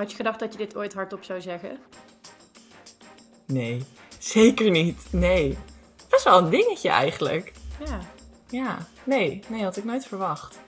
[0.00, 1.78] Had je gedacht dat je dit ooit hardop zou zeggen?
[3.46, 3.84] Nee,
[4.18, 5.06] zeker niet.
[5.10, 5.58] Nee.
[6.08, 7.52] Best wel een dingetje eigenlijk.
[7.84, 7.98] Ja.
[8.48, 10.58] Ja, nee, nee, had ik nooit verwacht.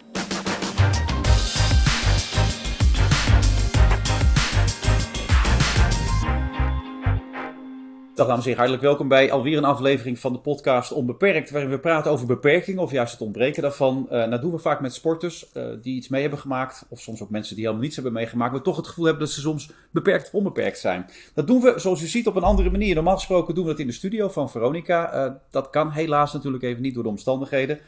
[8.22, 11.70] Dag dames en heren, hartelijk welkom bij alweer een aflevering van de podcast Onbeperkt, waarin
[11.70, 14.06] we praten over beperkingen of juist het ontbreken daarvan.
[14.10, 17.30] Dat doen we vaak met sporters uh, die iets mee hebben gemaakt, of soms ook
[17.30, 20.26] mensen die helemaal niets hebben meegemaakt, maar toch het gevoel hebben dat ze soms beperkt
[20.26, 21.06] of onbeperkt zijn.
[21.34, 22.94] Dat doen we, zoals u ziet, op een andere manier.
[22.94, 25.26] Normaal gesproken doen we dat in de studio van Veronica.
[25.26, 27.78] Uh, dat kan helaas natuurlijk even niet door de omstandigheden.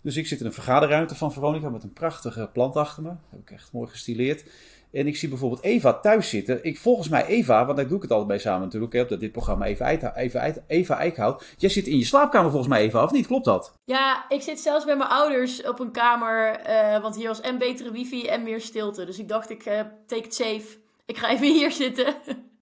[0.00, 3.08] Dus ik zit in een vergaderruimte van Veronica met een prachtige plant achter me.
[3.08, 4.44] Dat heb ik echt mooi gestileerd.
[4.94, 6.64] En ik zie bijvoorbeeld Eva thuis zitten.
[6.64, 8.92] Ik, volgens mij Eva, want daar doe ik het altijd bij samen natuurlijk.
[8.92, 11.44] Hè, op dit programma Eva, Eva, Eva Eickhout.
[11.56, 13.26] Jij zit in je slaapkamer volgens mij Eva, of niet?
[13.26, 13.72] Klopt dat?
[13.84, 16.60] Ja, ik zit zelfs bij mijn ouders op een kamer.
[16.68, 19.04] Uh, want hier was en betere wifi en meer stilte.
[19.04, 20.66] Dus ik dacht, ik uh, take it safe.
[21.06, 22.14] Ik ga even hier zitten.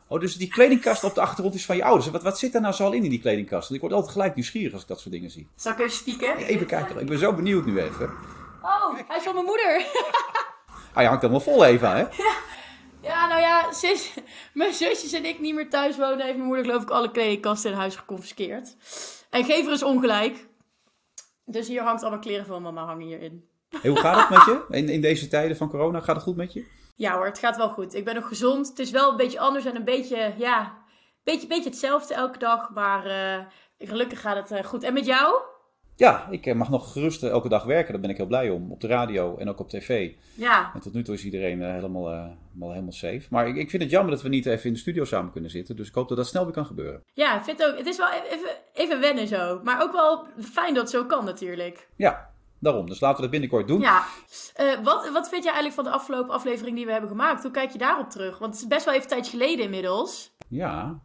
[0.08, 2.10] Oh, dus die kledingkast op de achtergrond is van je ouders.
[2.10, 3.62] Wat, wat zit daar nou zo al in in die kledingkast?
[3.62, 5.48] Want ik word altijd gelijk nieuwsgierig als ik dat soort dingen zie.
[5.56, 6.36] Zal ik even spieken?
[6.36, 8.10] Even kijken, ik ben zo benieuwd nu even.
[8.62, 9.86] Oh, hij is van mijn moeder.
[10.92, 12.04] Hij hangt helemaal vol Eva, hè?
[12.22, 12.34] Ja.
[13.02, 14.14] Ja, nou ja, sinds
[14.54, 17.70] mijn zusjes en ik niet meer thuis wonen, heeft mijn moeder geloof ik alle kledingkasten
[17.70, 18.76] in huis geconfiskeerd.
[19.30, 20.46] En gever is ongelijk.
[21.44, 23.48] Dus hier hangt allemaal kleren van mama hangen hierin.
[23.80, 26.00] Hey, hoe gaat het met je in, in deze tijden van corona?
[26.00, 26.66] Gaat het goed met je?
[26.96, 27.94] Ja hoor, het gaat wel goed.
[27.94, 28.68] Ik ben nog gezond.
[28.68, 30.78] Het is wel een beetje anders en een beetje, ja,
[31.24, 32.70] beetje, beetje hetzelfde elke dag.
[32.70, 33.44] Maar uh,
[33.88, 34.82] gelukkig gaat het uh, goed.
[34.82, 35.40] En met jou?
[35.96, 37.92] Ja, ik mag nog gerust elke dag werken.
[37.92, 38.72] Daar ben ik heel blij om.
[38.72, 40.12] Op de radio en ook op tv.
[40.34, 40.70] Ja.
[40.74, 43.22] En tot nu toe is iedereen uh, helemaal, uh, helemaal, helemaal safe.
[43.30, 45.50] Maar ik, ik vind het jammer dat we niet even in de studio samen kunnen
[45.50, 45.76] zitten.
[45.76, 47.02] Dus ik hoop dat dat snel weer kan gebeuren.
[47.12, 47.76] Ja, vind ook.
[47.76, 49.60] Het is wel even, even wennen zo.
[49.64, 51.88] Maar ook wel fijn dat het zo kan natuurlijk.
[51.96, 52.86] Ja, daarom.
[52.86, 53.80] Dus laten we dat binnenkort doen.
[53.80, 54.04] Ja.
[54.60, 57.42] Uh, wat, wat vind jij eigenlijk van de afgelopen aflevering die we hebben gemaakt?
[57.42, 58.38] Hoe kijk je daarop terug?
[58.38, 60.32] Want het is best wel even een tijdje geleden inmiddels.
[60.48, 61.00] Ja,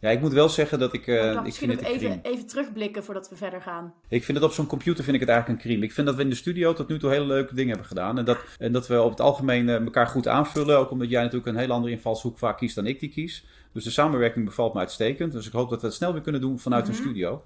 [0.00, 1.06] ja, ik moet wel zeggen dat ik.
[1.06, 3.94] Uh, ik, vind het even, even terugblikken voordat we verder gaan.
[4.08, 5.84] Ik vind het op zo'n computer vind ik het eigenlijk een crime.
[5.84, 8.18] Ik vind dat we in de studio tot nu toe hele leuke dingen hebben gedaan.
[8.18, 10.78] En dat, en dat we op het algemeen uh, elkaar goed aanvullen.
[10.78, 13.44] Ook omdat jij natuurlijk een heel andere invalshoek vaak kiest dan ik die kies.
[13.72, 15.32] Dus de samenwerking bevalt me uitstekend.
[15.32, 16.98] Dus ik hoop dat we het snel weer kunnen doen vanuit mm -hmm.
[16.98, 17.42] een studio.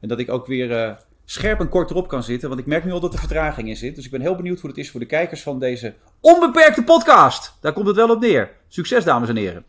[0.00, 0.92] En dat ik ook weer uh,
[1.24, 2.48] scherp en kort erop kan zitten.
[2.48, 3.94] Want ik merk nu al dat er vertraging in zit.
[3.94, 7.56] Dus ik ben heel benieuwd hoe het is voor de kijkers van deze onbeperkte podcast.
[7.60, 8.50] Daar komt het wel op neer.
[8.68, 9.64] Succes, dames en heren.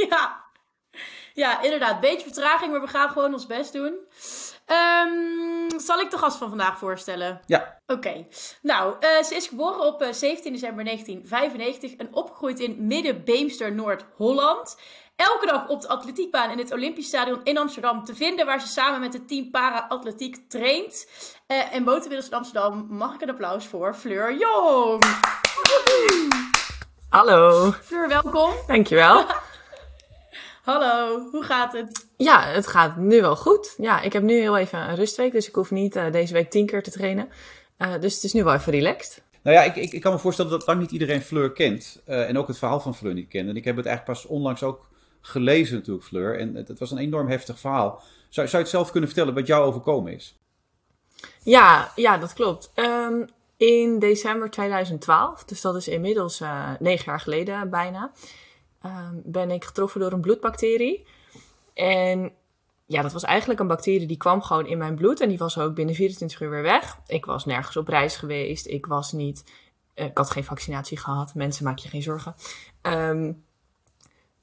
[0.10, 0.40] Ja,
[1.34, 2.00] ja, inderdaad.
[2.00, 3.98] Beetje vertraging, maar we gaan gewoon ons best doen.
[4.66, 7.40] Um, zal ik de gast van vandaag voorstellen?
[7.46, 7.78] Ja.
[7.86, 7.98] Oké.
[7.98, 8.28] Okay.
[8.62, 14.78] Nou, uh, ze is geboren op uh, 17 december 1995 en opgegroeid in Midden-Beemster, Noord-Holland.
[15.16, 18.66] Elke dag op de atletiekbaan in het Olympisch Stadion in Amsterdam te vinden, waar ze
[18.66, 21.08] samen met het team para-atletiek traint.
[21.48, 22.86] Uh, en woont inmiddels in Amsterdam.
[22.90, 25.04] Mag ik een applaus voor Fleur Jong?
[27.08, 27.70] Hallo.
[27.70, 28.52] Fleur, welkom.
[28.66, 29.24] Dankjewel.
[30.60, 32.06] Hallo, hoe gaat het?
[32.16, 33.74] Ja, het gaat nu wel goed.
[33.76, 36.50] Ja, ik heb nu heel even een rustweek, dus ik hoef niet uh, deze week
[36.50, 37.28] tien keer te trainen.
[37.78, 39.22] Uh, dus het is nu wel even relaxed.
[39.42, 42.02] Nou ja, ik, ik, ik kan me voorstellen dat lang niet iedereen Fleur kent.
[42.08, 43.48] Uh, en ook het verhaal van Fleur niet kent.
[43.48, 44.88] En ik heb het eigenlijk pas onlangs ook
[45.20, 46.38] gelezen natuurlijk, Fleur.
[46.38, 48.02] En het, het was een enorm heftig verhaal.
[48.28, 50.38] Zou, zou je het zelf kunnen vertellen wat jou overkomen is?
[51.42, 52.72] Ja, ja dat klopt.
[52.74, 53.26] Um,
[53.56, 56.42] in december 2012, dus dat is inmiddels
[56.78, 58.12] negen jaar geleden bijna...
[58.86, 61.06] Um, ben ik getroffen door een bloedbacterie.
[61.74, 62.32] En
[62.86, 65.20] ja, dat was eigenlijk een bacterie die kwam gewoon in mijn bloed.
[65.20, 66.98] En die was ook binnen 24 uur weer weg.
[67.06, 68.66] Ik was nergens op reis geweest.
[68.66, 69.44] Ik was niet.
[69.94, 71.34] Uh, ik had geen vaccinatie gehad.
[71.34, 72.34] Mensen, maak je geen zorgen.
[72.82, 73.44] Um,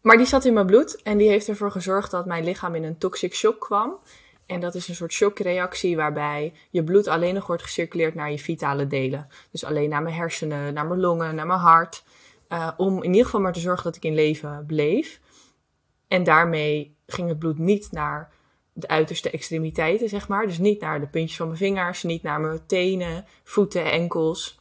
[0.02, 1.02] maar die zat in mijn bloed.
[1.02, 4.00] En die heeft ervoor gezorgd dat mijn lichaam in een toxic shock kwam.
[4.46, 8.40] En dat is een soort shockreactie waarbij je bloed alleen nog wordt gecirculeerd naar je
[8.40, 9.28] vitale delen.
[9.52, 12.04] Dus alleen naar mijn hersenen, naar mijn longen, naar mijn hart.
[12.50, 15.20] Uh, om in ieder geval maar te zorgen dat ik in leven bleef.
[16.08, 18.32] En daarmee ging het bloed niet naar
[18.74, 20.48] de uiterste extremiteiten, zeg maar.
[20.48, 24.60] Dus niet naar de puntjes van mijn vingers, niet naar mijn tenen, voeten, enkels.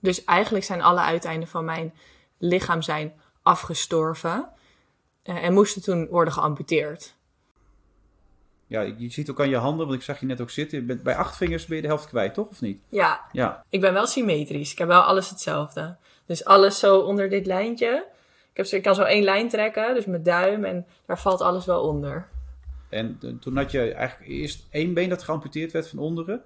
[0.00, 1.94] Dus eigenlijk zijn alle uiteinden van mijn
[2.38, 3.12] lichaam zijn
[3.42, 4.48] afgestorven.
[5.24, 7.14] Uh, en moesten toen worden geamputeerd.
[8.66, 10.86] Ja, je ziet ook aan je handen, want ik zag je net ook zitten.
[10.86, 12.48] Bent, bij acht vingers ben je de helft kwijt, toch?
[12.48, 12.80] Of niet?
[12.88, 13.24] Ja.
[13.32, 13.64] ja.
[13.68, 14.72] Ik ben wel symmetrisch.
[14.72, 15.96] Ik heb wel alles hetzelfde.
[16.26, 18.06] Dus alles zo onder dit lijntje.
[18.52, 21.64] Ik, heb, ik kan zo één lijn trekken, dus mijn duim, en daar valt alles
[21.64, 22.28] wel onder.
[22.88, 26.42] En toen had je eigenlijk eerst één been dat geamputeerd werd van onderen.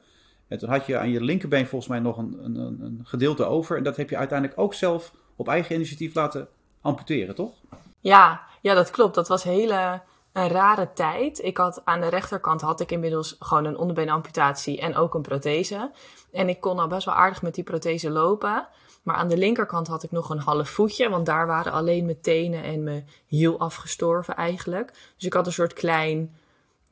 [0.48, 3.76] En toen had je aan je linkerbeen volgens mij nog een, een, een gedeelte over.
[3.76, 6.48] En dat heb je uiteindelijk ook zelf op eigen initiatief laten
[6.80, 7.54] amputeren, toch?
[8.00, 9.14] Ja, ja dat klopt.
[9.14, 10.00] Dat was hele
[10.32, 11.42] een rare tijd.
[11.42, 15.90] Ik had aan de rechterkant had ik inmiddels gewoon een onderbeenamputatie en ook een prothese.
[16.32, 18.68] En ik kon al best wel aardig met die prothese lopen.
[19.08, 22.20] Maar aan de linkerkant had ik nog een half voetje, want daar waren alleen mijn
[22.20, 24.92] tenen en mijn hiel afgestorven eigenlijk.
[25.16, 26.36] Dus ik had een soort klein,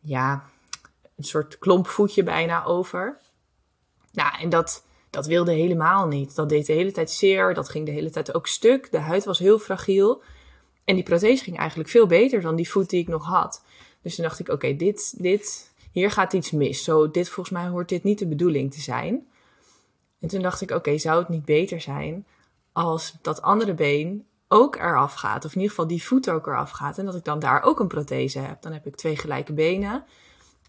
[0.00, 0.44] ja,
[1.16, 3.20] een soort klompvoetje bijna over.
[4.12, 6.34] Nou, en dat, dat wilde helemaal niet.
[6.34, 8.90] Dat deed de hele tijd zeer, dat ging de hele tijd ook stuk.
[8.90, 10.22] De huid was heel fragiel.
[10.84, 13.64] En die prothese ging eigenlijk veel beter dan die voet die ik nog had.
[14.02, 16.84] Dus toen dacht ik, oké, dit, dit, hier gaat iets mis.
[16.84, 19.26] Zo, dit, volgens mij hoort dit niet de bedoeling te zijn.
[20.26, 22.26] En toen dacht ik, oké, zou het niet beter zijn
[22.72, 25.44] als dat andere been ook eraf gaat?
[25.44, 26.98] Of in ieder geval die voet ook eraf gaat.
[26.98, 28.62] En dat ik dan daar ook een prothese heb.
[28.62, 30.04] Dan heb ik twee gelijke benen.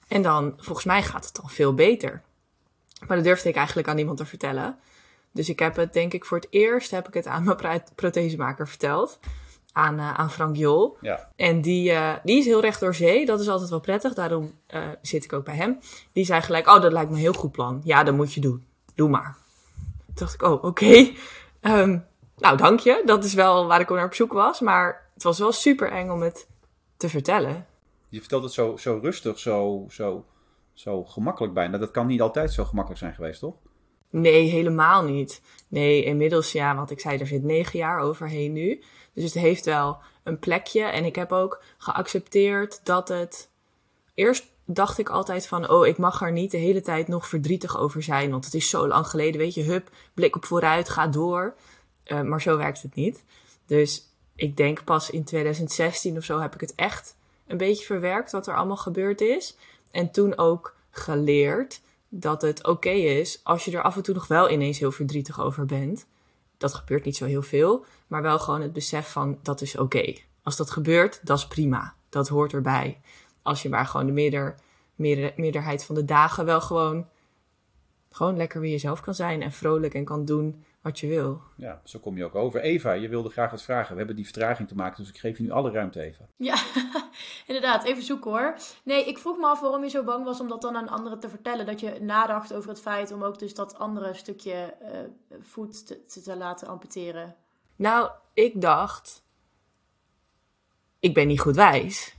[0.07, 2.21] En dan, volgens mij gaat het dan veel beter.
[3.07, 4.77] Maar dat durfde ik eigenlijk aan niemand te vertellen.
[5.31, 8.67] Dus ik heb het, denk ik, voor het eerst heb ik het aan mijn prothesemaker
[8.67, 9.19] verteld.
[9.71, 10.97] Aan, uh, aan Frank Jol.
[11.01, 11.29] Ja.
[11.35, 13.25] En die, uh, die is heel recht door zee.
[13.25, 14.13] Dat is altijd wel prettig.
[14.13, 15.79] Daarom uh, zit ik ook bij hem.
[16.11, 17.81] Die zei gelijk, oh, dat lijkt me een heel goed plan.
[17.83, 18.65] Ja, dat moet je doen.
[18.95, 19.45] Doe maar.
[20.17, 20.65] Dacht ik, oh, oké.
[20.67, 21.17] Okay.
[21.61, 22.05] Um,
[22.37, 23.01] nou, dank je.
[23.05, 24.59] Dat is wel waar ik naar op zoek was.
[24.59, 26.47] Maar het was wel super eng om het
[26.97, 27.65] te vertellen.
[28.09, 30.25] Je vertelt het zo, zo rustig, zo, zo,
[30.73, 31.77] zo gemakkelijk bijna.
[31.77, 33.55] Dat kan niet altijd zo gemakkelijk zijn geweest, toch?
[34.09, 35.41] Nee, helemaal niet.
[35.67, 38.83] Nee, inmiddels, ja, wat ik zei, er zit negen jaar overheen nu.
[39.13, 40.83] Dus het heeft wel een plekje.
[40.83, 43.49] En ik heb ook geaccepteerd dat het.
[44.13, 47.77] Eerst dacht ik altijd van, oh, ik mag er niet de hele tijd nog verdrietig
[47.77, 48.31] over zijn.
[48.31, 51.55] Want het is zo lang geleden, weet je, hup, blik op vooruit, ga door.
[52.05, 53.23] Uh, maar zo werkt het niet.
[53.65, 57.15] Dus ik denk pas in 2016 of zo heb ik het echt
[57.47, 59.57] een beetje verwerkt wat er allemaal gebeurd is.
[59.91, 64.27] En toen ook geleerd dat het oké is als je er af en toe nog
[64.27, 66.05] wel ineens heel verdrietig over bent.
[66.57, 70.13] Dat gebeurt niet zo heel veel, maar wel gewoon het besef van dat is oké.
[70.43, 71.95] Als dat gebeurt, dat is prima.
[72.09, 73.01] Dat hoort erbij.
[73.47, 74.55] Als je maar gewoon de meerder,
[74.95, 77.07] meerder, meerderheid van de dagen wel gewoon,
[78.09, 81.41] gewoon lekker weer jezelf kan zijn en vrolijk en kan doen wat je wil.
[81.55, 82.61] Ja, zo kom je ook over.
[82.61, 83.91] Eva, je wilde graag wat vragen.
[83.91, 86.29] We hebben die vertraging te maken, dus ik geef je nu alle ruimte even.
[86.35, 86.55] Ja,
[87.47, 87.83] inderdaad.
[87.83, 88.57] Even zoeken hoor.
[88.83, 91.19] Nee, ik vroeg me af waarom je zo bang was om dat dan aan anderen
[91.19, 91.65] te vertellen.
[91.65, 94.89] Dat je nadacht over het feit om ook dus dat andere stukje uh,
[95.39, 97.35] voet te, te, te laten amputeren.
[97.75, 99.23] Nou, ik dacht,
[100.99, 102.16] ik ben niet goed wijs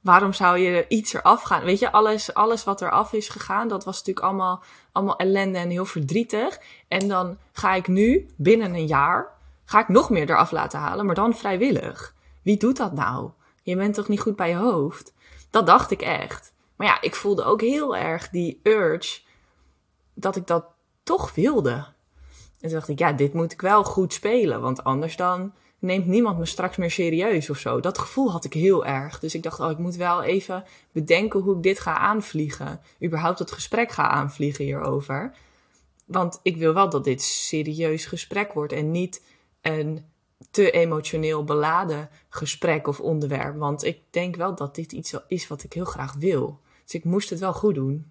[0.00, 1.64] waarom zou je iets eraf gaan?
[1.64, 4.62] Weet je, alles, alles wat eraf is gegaan, dat was natuurlijk allemaal,
[4.92, 6.58] allemaal ellende en heel verdrietig.
[6.88, 9.28] En dan ga ik nu, binnen een jaar,
[9.64, 12.14] ga ik nog meer eraf laten halen, maar dan vrijwillig.
[12.42, 13.30] Wie doet dat nou?
[13.62, 15.12] Je bent toch niet goed bij je hoofd?
[15.50, 16.52] Dat dacht ik echt.
[16.76, 19.20] Maar ja, ik voelde ook heel erg die urge
[20.14, 20.64] dat ik dat
[21.02, 21.70] toch wilde.
[21.70, 26.06] En toen dacht ik, ja, dit moet ik wel goed spelen, want anders dan neemt
[26.06, 27.80] niemand me straks meer serieus of zo.
[27.80, 29.18] Dat gevoel had ik heel erg.
[29.18, 32.80] Dus ik dacht, oh, ik moet wel even bedenken hoe ik dit ga aanvliegen.
[33.04, 35.34] Überhaupt het gesprek ga aanvliegen hierover.
[36.06, 39.22] Want ik wil wel dat dit serieus gesprek wordt en niet
[39.62, 40.04] een
[40.50, 43.56] te emotioneel beladen gesprek of onderwerp.
[43.56, 46.60] Want ik denk wel dat dit iets is wat ik heel graag wil.
[46.84, 48.06] Dus ik moest het wel goed doen.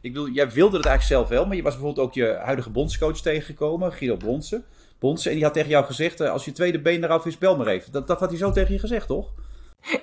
[0.00, 2.70] Ik bedoel, jij wilde het eigenlijk zelf wel, maar je was bijvoorbeeld ook je huidige
[2.70, 4.64] bondscoach tegengekomen, Guido Bronsen.
[5.02, 5.30] Bonsen.
[5.30, 7.66] En die had tegen jou gezegd, uh, als je tweede been eraf is, bel maar
[7.66, 7.92] even.
[7.92, 9.30] Dat, dat had hij zo tegen je gezegd, toch?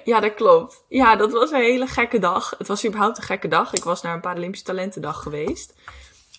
[0.03, 0.83] Ja, dat klopt.
[0.87, 2.55] Ja, dat was een hele gekke dag.
[2.57, 3.73] Het was überhaupt een gekke dag.
[3.73, 5.75] Ik was naar een Paralympische Talentendag geweest.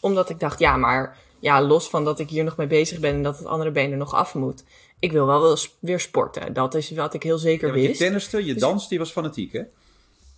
[0.00, 3.14] Omdat ik dacht, ja, maar ja, los van dat ik hier nog mee bezig ben
[3.14, 4.64] en dat het andere been er nog af moet.
[4.98, 6.52] Ik wil wel weer sporten.
[6.52, 7.98] Dat is wat ik heel zeker ja, wist.
[7.98, 8.62] Je tenniste, je dus...
[8.62, 9.62] dans, die was fanatiek, hè?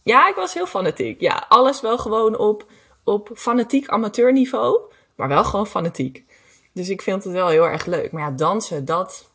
[0.02, 1.20] Ja, ik was heel fanatiek.
[1.20, 2.66] Ja, alles wel gewoon op,
[3.04, 4.80] op fanatiek amateurniveau,
[5.14, 6.25] maar wel gewoon fanatiek.
[6.72, 8.12] Dus ik vind het wel heel erg leuk.
[8.12, 9.30] Maar ja, dansen, dat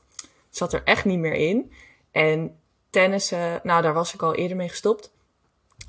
[0.50, 1.72] zat er echt niet meer in.
[2.12, 5.12] En tennissen, nou, daar was ik al eerder mee gestopt.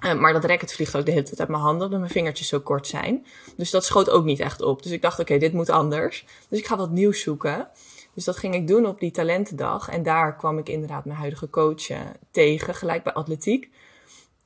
[0.04, 2.48] Uh, maar dat racket vliegt ook de hele tijd uit mijn handen, omdat mijn vingertjes
[2.48, 3.26] zo kort zijn.
[3.56, 4.82] Dus dat schoot ook niet echt op.
[4.82, 6.24] Dus ik dacht, oké, dit moet anders.
[6.48, 7.68] Dus ik ga wat nieuws zoeken.
[8.14, 9.88] Dus dat ging ik doen op die talentendag.
[9.88, 12.00] En daar kwam ik inderdaad mijn huidige coach uh,
[12.30, 13.70] tegen, gelijk bij atletiek.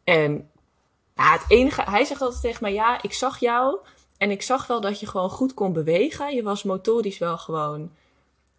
[0.05, 0.51] En
[1.15, 3.79] nou, het enige, hij zegt altijd tegen mij, ja, ik zag jou
[4.23, 6.35] en ik zag wel dat je gewoon goed kon bewegen.
[6.35, 7.91] Je was motorisch wel gewoon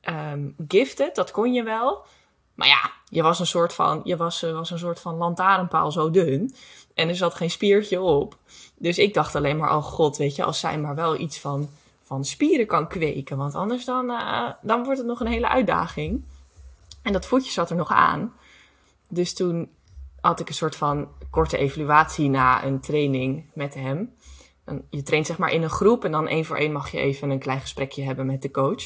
[0.09, 2.05] um, gifted, dat kon je wel.
[2.53, 6.11] Maar ja, je was een soort van, je was, was een soort van lantaarnpaal zo
[6.11, 6.55] dun.
[6.93, 8.37] En er zat geen spiertje op.
[8.77, 11.69] Dus ik dacht alleen maar, oh god, weet je, als zij maar wel iets van,
[12.01, 13.37] van spieren kan kweken.
[13.37, 16.23] Want anders dan, uh, dan wordt het nog een hele uitdaging.
[17.01, 18.33] En dat voetje zat er nog aan.
[19.09, 19.69] Dus toen
[20.21, 24.13] had ik een soort van korte evaluatie na een training met hem
[24.89, 27.29] je traint zeg maar in een groep en dan één voor één mag je even
[27.29, 28.83] een klein gesprekje hebben met de coach.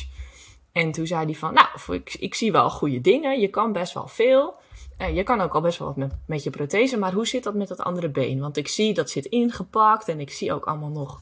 [0.71, 3.93] En toen zei hij van, nou, ik, ik zie wel goede dingen, je kan best
[3.93, 4.55] wel veel.
[4.97, 7.53] Uh, je kan ook al best wel wat met, je prothese, maar hoe zit dat
[7.53, 8.39] met dat andere been?
[8.39, 11.21] Want ik zie dat zit ingepakt en ik zie ook allemaal nog,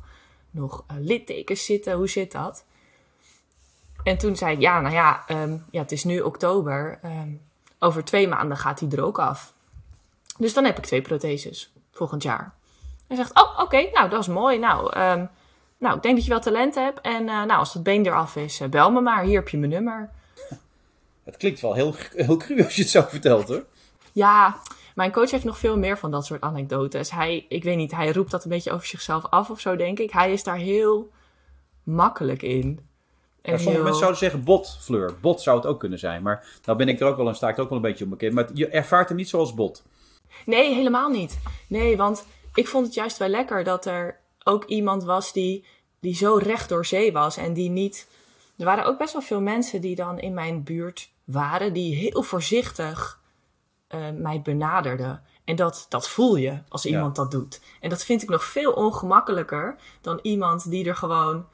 [0.52, 1.94] nog uh, littekens zitten.
[1.94, 2.66] Hoe zit dat?
[4.04, 7.00] En toen zei ik, ja, nou ja, ehm, ja het is nu oktober.
[7.02, 7.30] Ehm,
[7.80, 9.54] over twee maanden gaat hij er ook af.
[10.38, 12.54] Dus dan heb ik twee protheses volgend jaar.
[13.08, 14.60] Hij zegt, oh, oké, nou, dat is mooi.
[14.60, 15.26] Nou, ehm,
[15.78, 17.02] nou, ik denk dat je wel talent hebt.
[17.02, 19.24] En uh, nou, als dat been eraf is, uh, bel me maar.
[19.24, 20.10] Hier heb je mijn nummer.
[21.24, 23.66] Het klinkt wel heel, heel cru als je het zo vertelt, hoor.
[24.12, 24.58] Ja,
[24.96, 27.12] mijn coach heeft nog veel meer van dat soort anekdotes.
[27.12, 30.00] Hij, ik weet niet, hij roept dat een beetje over zichzelf af of zo, denk
[30.00, 30.12] ik.
[30.12, 31.12] Hij is daar heel
[31.84, 32.80] makkelijk in.
[33.42, 35.14] En ja, sommige mensen zouden zeggen bot, Fleur.
[35.22, 36.22] Bot zou het ook kunnen zijn.
[36.22, 38.04] Maar nou ben ik er ook wel een sta ik er ook wel een beetje
[38.04, 38.34] op bekend.
[38.34, 39.84] Maar je ervaart hem niet zoals bot.
[40.46, 41.40] Nee, helemaal niet.
[41.68, 45.66] Nee, want ik vond het juist wel lekker dat er ook iemand was die,
[46.00, 47.38] die zo recht door zee was.
[47.38, 48.08] En die niet.
[48.58, 52.24] Er waren ook best wel veel mensen die dan in mijn buurt waren, die heel
[52.24, 53.20] voorzichtig
[53.90, 55.24] uh, mij benaderden.
[55.44, 57.62] En dat, dat voel je als iemand dat doet.
[57.80, 61.48] En dat vind ik nog veel ongemakkelijker dan iemand die er gewoon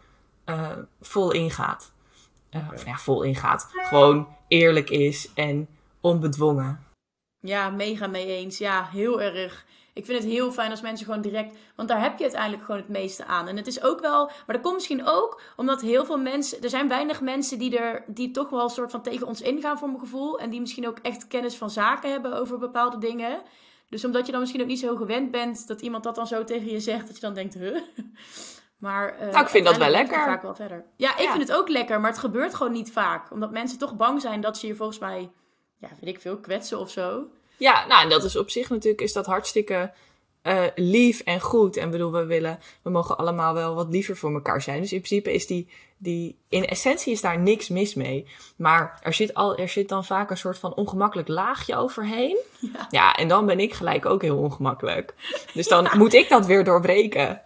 [0.45, 0.69] uh,
[1.01, 1.91] vol ingaat.
[2.51, 3.67] Uh, Of ja, vol ingaat.
[3.71, 5.67] Gewoon eerlijk is en
[6.01, 6.85] onbedwongen.
[7.39, 8.57] Ja, mega mee eens.
[8.57, 9.65] Ja, heel erg.
[9.93, 11.57] Ik vind het heel fijn als mensen gewoon direct.
[11.75, 13.47] Want daar heb je uiteindelijk gewoon het meeste aan.
[13.47, 14.25] En het is ook wel.
[14.25, 16.63] Maar dat komt misschien ook omdat heel veel mensen.
[16.63, 18.03] Er zijn weinig mensen die er.
[18.07, 20.39] die toch wel een soort van tegen ons ingaan, voor mijn gevoel.
[20.39, 23.41] En die misschien ook echt kennis van zaken hebben over bepaalde dingen.
[23.89, 26.43] Dus omdat je dan misschien ook niet zo gewend bent dat iemand dat dan zo
[26.43, 27.77] tegen je zegt, dat je dan denkt, huh?
[28.81, 30.23] Maar uh, nou, ik vind dat wel lekker.
[30.23, 30.85] Vaak wel verder.
[30.95, 33.31] Ja, ik vind het ook lekker, maar het gebeurt gewoon niet vaak.
[33.31, 35.31] Omdat mensen toch bang zijn dat ze je volgens mij,
[35.77, 37.27] ja, weet ik veel, kwetsen of zo.
[37.61, 39.91] Ja, nou, en dat is op zich natuurlijk is dat hartstikke
[40.43, 41.77] uh, lief en goed.
[41.77, 44.81] En bedoel, we willen, we mogen allemaal wel wat liever voor elkaar zijn.
[44.81, 48.27] Dus in principe is die, die, in essentie is daar niks mis mee.
[48.55, 52.37] Maar er zit, al, er zit dan vaak een soort van ongemakkelijk laagje overheen.
[52.59, 55.13] Ja, ja en dan ben ik gelijk ook heel ongemakkelijk.
[55.53, 55.95] Dus dan ja.
[55.95, 57.41] moet ik dat weer doorbreken.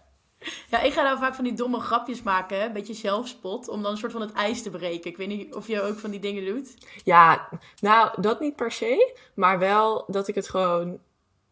[0.69, 3.91] Ja, ik ga nou vaak van die domme grapjes maken, een beetje zelfspot, om dan
[3.91, 5.11] een soort van het ijs te breken.
[5.11, 6.73] Ik weet niet of je ook van die dingen doet.
[7.03, 7.49] Ja,
[7.79, 10.99] nou, dat niet per se, maar wel dat ik het gewoon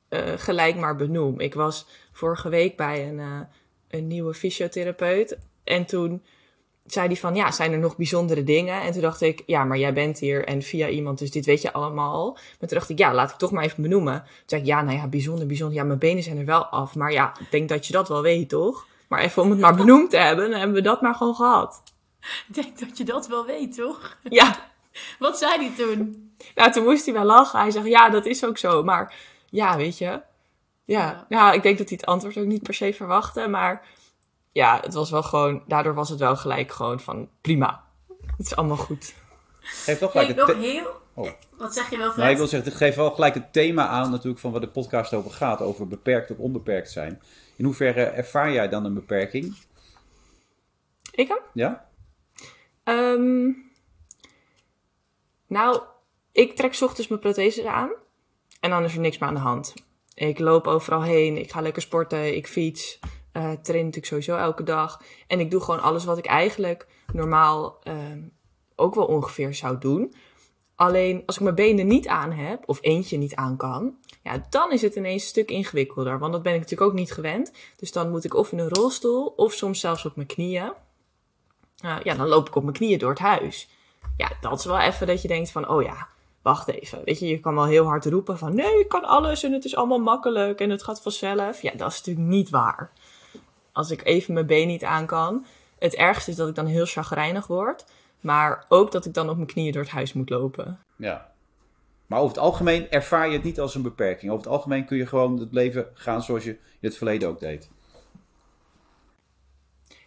[0.09, 1.39] uh, gelijk maar benoem.
[1.39, 3.39] Ik was vorige week bij een, uh,
[3.87, 6.23] een nieuwe fysiotherapeut en toen
[6.85, 8.81] zei hij van, ja, zijn er nog bijzondere dingen?
[8.81, 11.61] En toen dacht ik, ja, maar jij bent hier en via iemand, dus dit weet
[11.61, 12.31] je allemaal.
[12.33, 14.23] Maar toen dacht ik, ja, laat ik toch maar even benoemen.
[14.23, 15.77] Toen zei ik, ja, nou ja, bijzonder, bijzonder.
[15.77, 16.95] Ja, mijn benen zijn er wel af.
[16.95, 18.87] Maar ja, ik denk dat je dat wel weet, toch?
[19.07, 21.83] Maar even om het maar benoemd te hebben, dan hebben we dat maar gewoon gehad.
[22.47, 24.17] Ik denk dat je dat wel weet, toch?
[24.29, 24.71] Ja.
[25.19, 26.31] Wat zei hij toen?
[26.55, 27.59] Nou, toen moest hij wel lachen.
[27.59, 28.83] Hij zegt, ja, dat is ook zo.
[28.83, 29.13] Maar
[29.49, 30.05] ja, weet je.
[30.05, 30.21] Ja,
[30.85, 31.25] ja.
[31.29, 33.47] ja ik denk dat hij het antwoord ook niet per se verwachtte.
[33.47, 33.85] Maar
[34.53, 37.83] ja, het was wel gewoon, daardoor was het wel gelijk gewoon van prima.
[38.37, 39.13] Het is allemaal goed.
[39.59, 41.01] Geef toch gelijk nog heel.
[41.13, 41.29] Oh.
[41.57, 42.13] Wat zeg je wel?
[42.15, 44.69] Nou, ik wil zeggen, het geeft wel gelijk het thema aan natuurlijk van waar de
[44.69, 47.21] podcast over gaat, over beperkt of onbeperkt zijn.
[47.55, 49.55] In hoeverre ervaar jij dan een beperking?
[51.11, 51.39] Ik hem?
[51.53, 51.89] Ja.
[52.83, 53.71] Um,
[55.47, 55.81] nou,
[56.31, 57.91] ik trek ochtends mijn protheses aan
[58.59, 59.73] en dan is er niks meer aan de hand.
[60.13, 62.99] Ik loop overal heen, ik ga lekker sporten, ik fiets,
[63.33, 65.01] uh, train natuurlijk sowieso elke dag.
[65.27, 67.93] En ik doe gewoon alles wat ik eigenlijk normaal uh,
[68.75, 70.13] ook wel ongeveer zou doen.
[70.75, 74.71] Alleen als ik mijn benen niet aan heb, of eentje niet aan kan, ja, dan
[74.71, 76.19] is het ineens een stuk ingewikkelder.
[76.19, 77.51] Want dat ben ik natuurlijk ook niet gewend.
[77.75, 80.73] Dus dan moet ik of in een rolstoel, of soms zelfs op mijn knieën.
[81.85, 83.69] Uh, ja, dan loop ik op mijn knieën door het huis.
[84.17, 86.07] Ja, dat is wel even dat je denkt van, oh ja,
[86.41, 87.01] wacht even.
[87.05, 89.65] Weet je, je kan wel heel hard roepen van, nee, ik kan alles en het
[89.65, 91.61] is allemaal makkelijk en het gaat vanzelf.
[91.61, 92.91] Ja, dat is natuurlijk niet waar
[93.73, 95.45] als ik even mijn been niet aan kan.
[95.79, 97.85] Het ergste is dat ik dan heel chagrijnig word.
[98.21, 100.79] Maar ook dat ik dan op mijn knieën door het huis moet lopen.
[100.95, 101.31] Ja.
[102.05, 104.31] Maar over het algemeen ervaar je het niet als een beperking.
[104.31, 107.39] Over het algemeen kun je gewoon het leven gaan zoals je in het verleden ook
[107.39, 107.69] deed.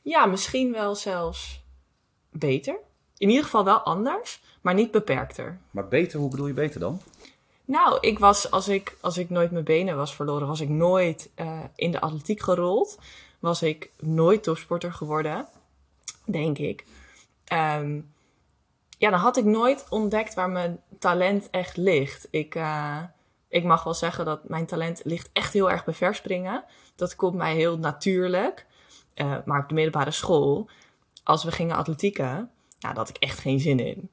[0.03, 1.65] Ja, misschien wel zelfs
[2.31, 2.79] beter.
[3.17, 5.59] In ieder geval wel anders, maar niet beperkter.
[5.71, 7.01] Maar beter, hoe bedoel je beter dan?
[7.65, 11.31] Nou, ik was, als ik, als ik nooit mijn benen was verloren, was ik nooit
[11.37, 12.99] uh, in de atletiek gerold
[13.47, 15.47] was ik nooit topsporter geworden,
[16.25, 16.85] denk ik.
[17.53, 18.15] Um,
[18.99, 22.29] ja, dan had ik nooit ontdekt waar mijn talent echt ligt.
[22.31, 23.03] Ik, uh,
[23.49, 26.65] ik mag wel zeggen dat mijn talent ligt echt heel erg bij verspringen.
[26.97, 28.67] Dat komt mij heel natuurlijk.
[29.15, 30.69] Uh, maar op de middelbare school,
[31.25, 34.11] als we gingen atletieken, nou, daar had ik echt geen zin in.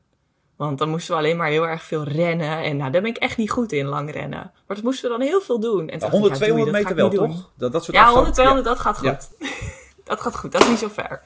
[0.65, 2.63] Want dan moesten we alleen maar heel erg veel rennen.
[2.63, 4.51] En nou, daar ben ik echt niet goed in, lang rennen.
[4.67, 5.89] Maar dat moesten we dan heel veel doen.
[5.89, 7.51] En 100, 200 meter wel, toch?
[7.57, 9.29] Dat, dat soort ja, 100, 200, dat gaat goed.
[10.03, 11.21] dat gaat goed, dat is niet zo ver.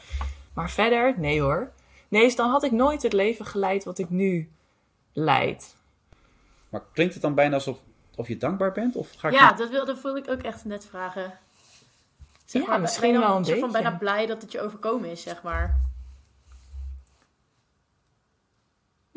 [0.53, 1.71] Maar verder, nee hoor.
[2.07, 4.51] Nee, dus dan had ik nooit het leven geleid wat ik nu
[5.13, 5.75] leid.
[6.69, 7.77] Maar klinkt het dan bijna alsof
[8.15, 8.95] of je dankbaar bent?
[8.95, 11.33] Of ga ik ja, dat, wil, dat voelde ik ook echt net vragen.
[12.45, 13.59] Zeg ja, maar, misschien wel een beetje.
[13.59, 15.86] van bijna blij dat het je overkomen is, zeg maar.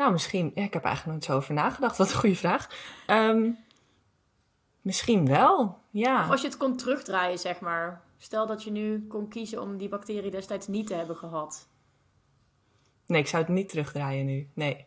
[0.00, 0.52] Nou, misschien.
[0.54, 1.96] Ja, ik heb eigenlijk nooit zo over nagedacht.
[1.98, 2.70] Wat een goede vraag.
[3.06, 3.50] Ehm,
[4.82, 6.24] misschien wel, ja.
[6.24, 8.02] Of als je het kon terugdraaien, zeg maar.
[8.18, 11.68] Stel dat je nu kon kiezen om die bacterie destijds niet te hebben gehad.
[13.06, 14.48] Nee, ik zou het niet terugdraaien nu.
[14.54, 14.86] Nee.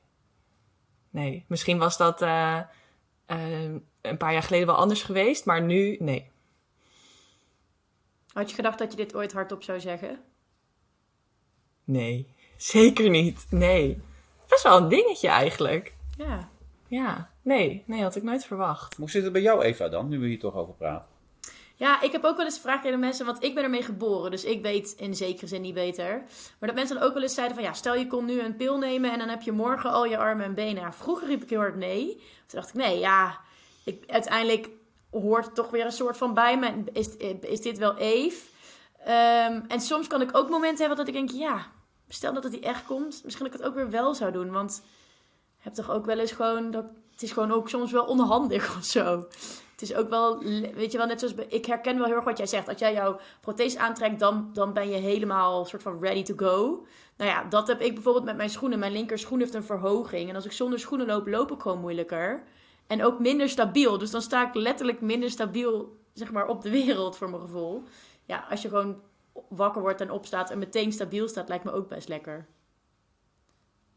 [1.09, 1.45] Nee.
[1.47, 2.59] Misschien was dat eh,
[3.25, 6.31] eh, een paar jaar geleden wel anders geweest, maar nu nee.
[8.31, 10.19] Had je gedacht dat je dit ooit hardop zou zeggen?
[11.83, 12.27] Nee,
[12.57, 13.45] zeker niet.
[13.49, 14.01] Nee.
[14.53, 15.93] Best wel een dingetje eigenlijk.
[16.17, 16.49] Ja.
[16.87, 18.95] Ja, nee, nee, had ik nooit verwacht.
[18.95, 21.07] Hoe zit het bij jou, Eva, dan, nu we hier toch over praten?
[21.75, 24.43] Ja, ik heb ook wel eens gevraagd aan mensen, want ik ben ermee geboren, dus
[24.43, 26.23] ik weet in zekere zin niet beter.
[26.59, 28.55] Maar dat mensen dan ook wel eens zeiden van, ja, stel je kon nu een
[28.55, 30.81] pil nemen en dan heb je morgen al je armen en benen.
[30.81, 32.07] Ja, vroeger riep ik heel hard nee.
[32.15, 33.39] Toen dacht ik, nee, ja,
[33.85, 34.69] ik, uiteindelijk
[35.11, 36.83] hoort het toch weer een soort van bij me.
[36.91, 38.45] Is, is dit wel Eve?
[39.05, 41.65] Ehm, en soms kan ik ook momenten hebben dat ik denk, ja,
[42.07, 44.51] stel dat het die echt komt, misschien dat ik het ook weer wel zou doen.
[44.51, 44.83] Want
[45.57, 48.83] heb toch ook wel eens gewoon, dat, het is gewoon ook soms wel onhandig of
[48.83, 49.27] zo
[49.83, 50.39] is ook wel,
[50.73, 52.67] weet je wel, net zoals ik herken wel heel erg wat jij zegt.
[52.67, 56.85] Als jij jouw prothese aantrekt, dan, dan ben je helemaal soort van ready to go.
[57.17, 58.79] Nou ja, dat heb ik bijvoorbeeld met mijn schoenen.
[58.79, 60.29] Mijn linker schoen heeft een verhoging.
[60.29, 62.43] En als ik zonder schoenen loop, loop ik gewoon moeilijker.
[62.87, 63.97] En ook minder stabiel.
[63.97, 67.83] Dus dan sta ik letterlijk minder stabiel, zeg maar, op de wereld voor mijn gevoel.
[68.25, 69.01] Ja, als je gewoon
[69.49, 72.47] wakker wordt en opstaat en meteen stabiel staat, lijkt me ook best lekker.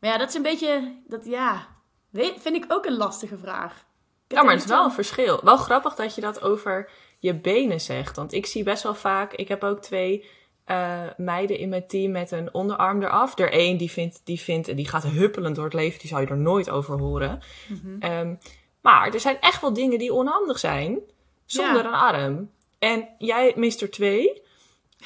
[0.01, 1.67] Maar ja, dat is een beetje, dat ja,
[2.11, 3.85] weet, vind ik ook een lastige vraag.
[4.29, 5.41] Ja, maar het is wel een verschil.
[5.45, 8.17] Wel grappig dat je dat over je benen zegt.
[8.17, 10.25] Want ik zie best wel vaak, ik heb ook twee
[10.67, 13.39] uh, meiden in mijn team met een onderarm eraf.
[13.39, 16.29] Er één die vindt, die vindt, die gaat huppelend door het leven, die zou je
[16.29, 17.41] er nooit over horen.
[17.69, 18.39] Mm um,
[18.81, 20.99] maar er zijn echt wel dingen die onhandig zijn
[21.45, 22.51] zonder een arm.
[22.79, 24.43] En jij mist er twee.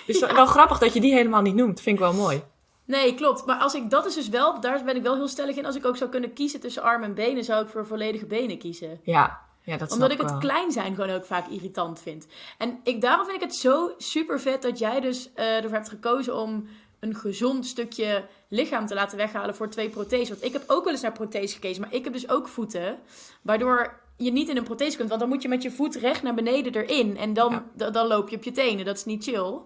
[0.06, 0.34] Dus ja.
[0.34, 1.80] wel grappig dat je die helemaal niet noemt.
[1.80, 2.42] Vind ik wel mooi.
[2.84, 3.46] Nee, klopt.
[3.46, 5.66] Maar als ik dat is dus wel, daar ben ik wel heel stellig in.
[5.66, 8.58] Als ik ook zou kunnen kiezen tussen arm en benen, zou ik voor volledige benen
[8.58, 9.00] kiezen.
[9.02, 12.26] Ja, ja dat Omdat ik het klein zijn gewoon ook vaak irritant vind.
[12.58, 15.88] En ik, daarom vind ik het zo super vet dat jij dus uh, ervoor hebt
[15.88, 16.68] gekozen om
[17.00, 20.28] een gezond stukje lichaam te laten weghalen voor twee protheses.
[20.28, 22.98] Want ik heb ook wel eens naar prothese gekeken, maar ik heb dus ook voeten.
[23.42, 26.22] Waardoor je niet in een prothese kunt, want dan moet je met je voet recht
[26.22, 27.16] naar beneden erin.
[27.16, 28.84] En dan, dan loop je op je tenen.
[28.84, 29.60] Dat is niet chill.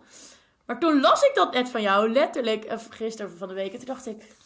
[0.67, 3.73] Maar toen las ik dat net van jou, letterlijk, uh, gisteren van de week.
[3.73, 4.37] En toen dacht ik,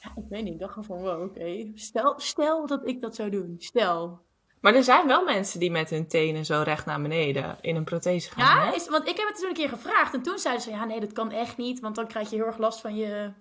[0.00, 0.52] ja, ik weet niet.
[0.52, 1.70] Ik dacht gewoon, wow, oké.
[1.74, 3.54] Stel, stel dat ik dat zou doen.
[3.58, 4.20] Stel.
[4.60, 7.84] Maar er zijn wel mensen die met hun tenen zo recht naar beneden in een
[7.84, 8.66] prothese gaan.
[8.66, 10.14] Ja, is, want ik heb het toen een keer gevraagd.
[10.14, 11.80] En toen zeiden ze, ja, nee, dat kan echt niet.
[11.80, 13.32] Want dan krijg je heel erg last van je,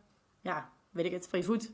[0.41, 1.71] ja, weet ik het, van je voet.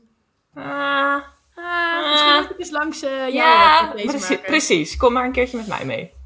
[0.54, 1.22] Ah,
[1.68, 4.96] ah Misschien moet ik eens langs uh, ja, precies, precies.
[4.96, 6.16] Kom maar een keertje met mij mee.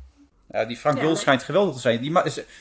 [0.52, 2.00] Ja, die Frank Wul schijnt geweldig te zijn.
[2.00, 2.12] Die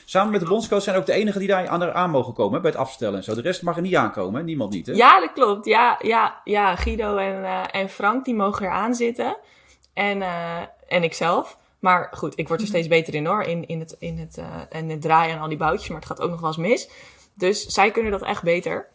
[0.04, 2.70] samen met de bondscoach zijn ook de enige die daar aan, aan mogen komen bij
[2.70, 3.34] het afstellen en zo.
[3.34, 4.86] De rest mag er niet aankomen, niemand niet.
[4.86, 4.92] Hè?
[4.92, 5.66] Ja, dat klopt.
[5.66, 9.36] Ja, ja, ja Guido en, uh, en Frank die mogen er aan zitten.
[9.94, 11.56] En, uh, en ikzelf.
[11.78, 13.42] Maar goed, ik word er steeds beter in hoor.
[13.42, 15.88] In, in, het, in, het, uh, in het draaien en al die boutjes.
[15.88, 16.88] Maar het gaat ook nog wel eens mis.
[17.34, 18.88] Dus zij kunnen dat echt beter.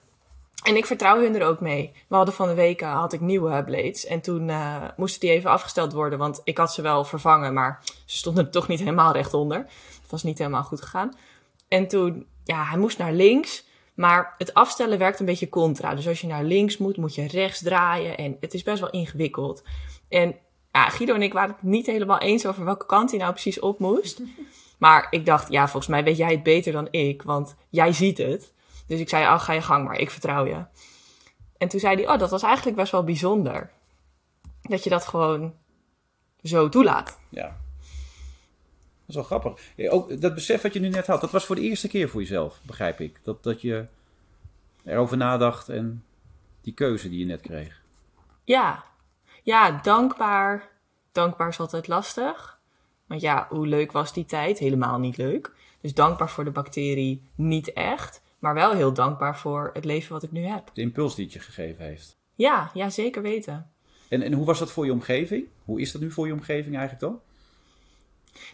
[0.63, 1.91] En ik vertrouw hun er ook mee.
[2.07, 4.05] We hadden van de week uh, had ik nieuwe blades.
[4.05, 6.19] En toen uh, moesten die even afgesteld worden.
[6.19, 9.57] Want ik had ze wel vervangen, maar ze stonden er toch niet helemaal recht onder.
[10.01, 11.13] Het was niet helemaal goed gegaan.
[11.67, 13.65] En toen, ja, hij moest naar links.
[13.93, 15.95] Maar het afstellen werkt een beetje contra.
[15.95, 18.17] Dus als je naar links moet, moet je rechts draaien.
[18.17, 19.63] En het is best wel ingewikkeld.
[20.09, 20.35] En
[20.71, 23.59] ja, Guido en ik waren het niet helemaal eens over welke kant hij nou precies
[23.59, 24.21] op moest.
[24.77, 27.21] Maar ik dacht, ja, volgens mij weet jij het beter dan ik.
[27.21, 28.53] Want jij ziet het.
[28.87, 30.65] Dus ik zei, ach, ga je gang maar, ik vertrouw je.
[31.57, 33.71] En toen zei hij, oh, dat was eigenlijk best wel bijzonder.
[34.61, 35.53] Dat je dat gewoon
[36.43, 37.19] zo toelaat.
[37.29, 37.47] Ja.
[37.47, 37.55] Dat
[39.07, 39.59] is wel grappig.
[39.89, 42.21] ook dat besef wat je nu net had, dat was voor de eerste keer voor
[42.21, 43.19] jezelf, begrijp ik.
[43.23, 43.85] Dat, dat je
[44.83, 46.03] erover nadacht en
[46.61, 47.81] die keuze die je net kreeg.
[48.43, 48.83] Ja,
[49.43, 50.69] ja, dankbaar.
[51.11, 52.59] Dankbaar is altijd lastig.
[53.05, 54.59] Want ja, hoe leuk was die tijd?
[54.59, 55.51] Helemaal niet leuk.
[55.81, 58.21] Dus dankbaar voor de bacterie niet echt.
[58.39, 60.69] Maar wel heel dankbaar voor het leven wat ik nu heb.
[60.73, 62.17] De impuls die het je gegeven heeft.
[62.35, 63.71] Ja, ja zeker weten.
[64.09, 65.45] En, en hoe was dat voor je omgeving?
[65.65, 67.19] Hoe is dat nu voor je omgeving eigenlijk dan?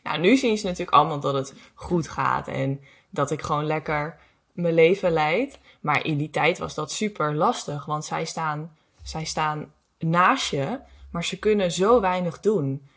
[0.03, 4.19] Nou, nu zien ze natuurlijk allemaal dat het goed gaat en dat ik gewoon lekker
[4.53, 5.59] mijn leven leid.
[5.81, 10.79] Maar in die tijd was dat super lastig, want zij staan, zij staan naast je,
[11.11, 12.87] maar ze kunnen zo weinig doen.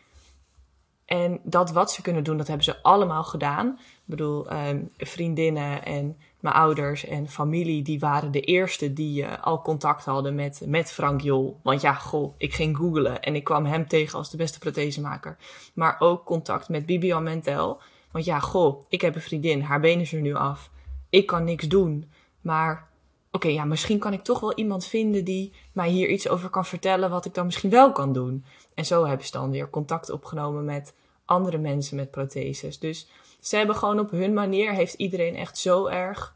[1.04, 3.78] En dat wat ze kunnen doen, dat hebben ze allemaal gedaan.
[3.78, 6.16] Ik bedoel, um, vriendinnen en
[6.46, 10.92] mijn ouders en familie, die waren de eerste die uh, al contact hadden met, met
[10.92, 11.60] Frank Jol.
[11.62, 15.36] Want ja, goh, ik ging googlen en ik kwam hem tegen als de beste prothesemaker.
[15.74, 17.80] Maar ook contact met Bibian Mentel.
[18.10, 20.70] Want ja, goh, ik heb een vriendin, haar been is er nu af.
[21.10, 22.10] Ik kan niks doen.
[22.40, 22.88] Maar
[23.30, 26.64] oké, ja, misschien kan ik toch wel iemand vinden die mij hier iets over kan
[26.64, 28.44] vertellen, wat ik dan misschien wel kan doen.
[28.74, 32.78] En zo hebben ze dan weer contact opgenomen met andere mensen met protheses.
[32.78, 33.08] Dus
[33.40, 36.35] ze hebben gewoon op hun manier, heeft iedereen echt zo erg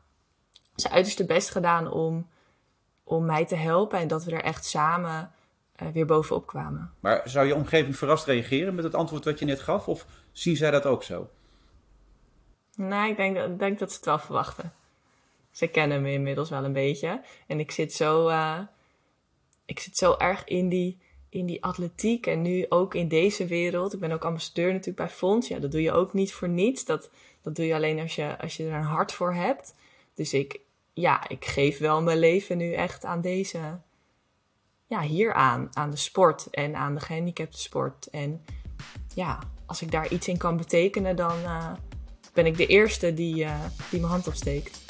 [0.75, 2.29] zijn uiterste best gedaan om,
[3.05, 3.99] om mij te helpen.
[3.99, 5.33] En dat we er echt samen
[5.83, 6.93] uh, weer bovenop kwamen.
[7.01, 9.89] Maar zou je omgeving verrast reageren met het antwoord wat je net gaf?
[9.89, 11.31] Of zien zij dat ook zo?
[12.77, 14.73] Nou, ik denk, denk dat ze het wel verwachten.
[15.51, 17.23] Ze kennen me inmiddels wel een beetje.
[17.47, 18.59] En ik zit zo, uh,
[19.65, 23.93] ik zit zo erg in die, in die atletiek en nu ook in deze wereld.
[23.93, 25.49] Ik ben ook ambassadeur natuurlijk bij Fonds.
[25.49, 26.85] Ja, dat doe je ook niet voor niets.
[26.85, 27.11] Dat,
[27.43, 29.75] dat doe je alleen als je, als je er een hart voor hebt.
[30.21, 30.61] Dus ik,
[30.93, 33.59] ja, ik geef wel mijn leven nu echt aan deze,
[34.87, 35.69] ja, hier aan.
[35.73, 38.07] Aan de sport en aan de gehandicapte sport.
[38.11, 38.45] En
[39.15, 41.73] ja, als ik daar iets in kan betekenen, dan uh,
[42.33, 44.81] ben ik de eerste die, uh, die mijn hand opsteekt.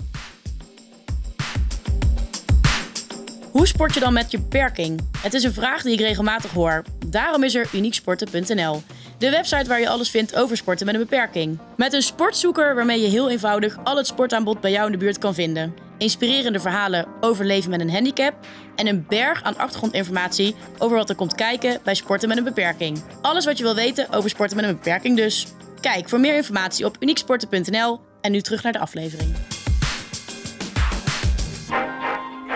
[3.51, 5.01] Hoe sport je dan met je beperking?
[5.19, 6.85] Het is een vraag die ik regelmatig hoor.
[7.07, 8.83] Daarom is er unieksporten.nl.
[9.21, 11.59] De website waar je alles vindt over sporten met een beperking.
[11.77, 15.19] Met een sportzoeker waarmee je heel eenvoudig al het sportaanbod bij jou in de buurt
[15.19, 15.75] kan vinden.
[15.99, 18.35] Inspirerende verhalen over leven met een handicap.
[18.77, 23.03] En een berg aan achtergrondinformatie over wat er komt kijken bij sporten met een beperking.
[23.21, 25.47] Alles wat je wil weten over sporten met een beperking dus.
[25.81, 28.01] Kijk voor meer informatie op unieksporten.nl.
[28.21, 29.35] En nu terug naar de aflevering.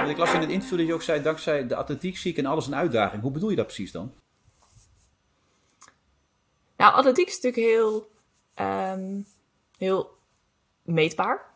[0.08, 2.46] Ik las in het interview dat je ook zei, dankzij de atletiek zie ik en
[2.46, 3.22] alles een uitdaging.
[3.22, 4.23] Hoe bedoel je dat precies dan?
[6.76, 8.10] Nou, atletiek is natuurlijk heel,
[8.94, 9.26] um,
[9.78, 10.16] heel
[10.82, 11.52] meetbaar.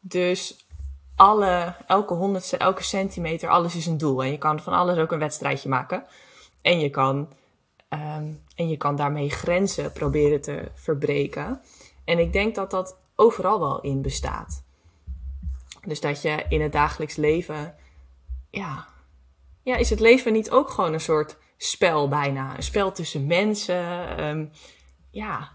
[0.00, 0.66] Dus
[1.16, 4.22] alle, elke honderdste, elke centimeter, alles is een doel.
[4.22, 6.04] En je kan van alles ook een wedstrijdje maken.
[6.62, 7.16] En je kan,
[7.88, 11.60] um, en je kan daarmee grenzen proberen te verbreken.
[12.04, 14.62] En ik denk dat dat overal wel in bestaat.
[15.86, 17.74] Dus dat je in het dagelijks leven,
[18.50, 18.86] ja,
[19.62, 22.56] ja, is het leven niet ook gewoon een soort spel bijna?
[22.56, 24.20] Een spel tussen mensen.
[24.24, 24.50] Um,
[25.10, 25.50] ja,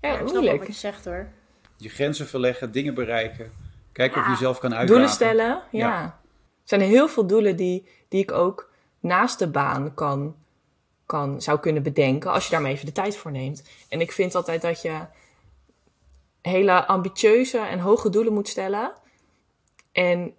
[0.00, 0.58] ja, ja moeilijk.
[0.58, 1.28] wat je zegt hoor.
[1.76, 3.52] Je grenzen verleggen, dingen bereiken.
[3.92, 4.92] Kijken of je jezelf kan uitdagen.
[4.92, 6.02] Doelen stellen, ja.
[6.04, 10.36] Er zijn heel veel doelen die, die ik ook naast de baan kan,
[11.06, 12.30] kan, zou kunnen bedenken.
[12.30, 13.68] Als je daar maar even de tijd voor neemt.
[13.88, 15.00] En ik vind altijd dat je
[16.42, 18.92] hele ambitieuze en hoge doelen moet stellen.
[19.92, 20.34] En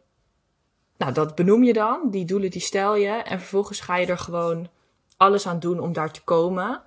[0.97, 3.09] nou, dat benoem je dan, die doelen die stel je.
[3.09, 4.69] En vervolgens ga je er gewoon
[5.17, 6.81] alles aan doen om daar te komen.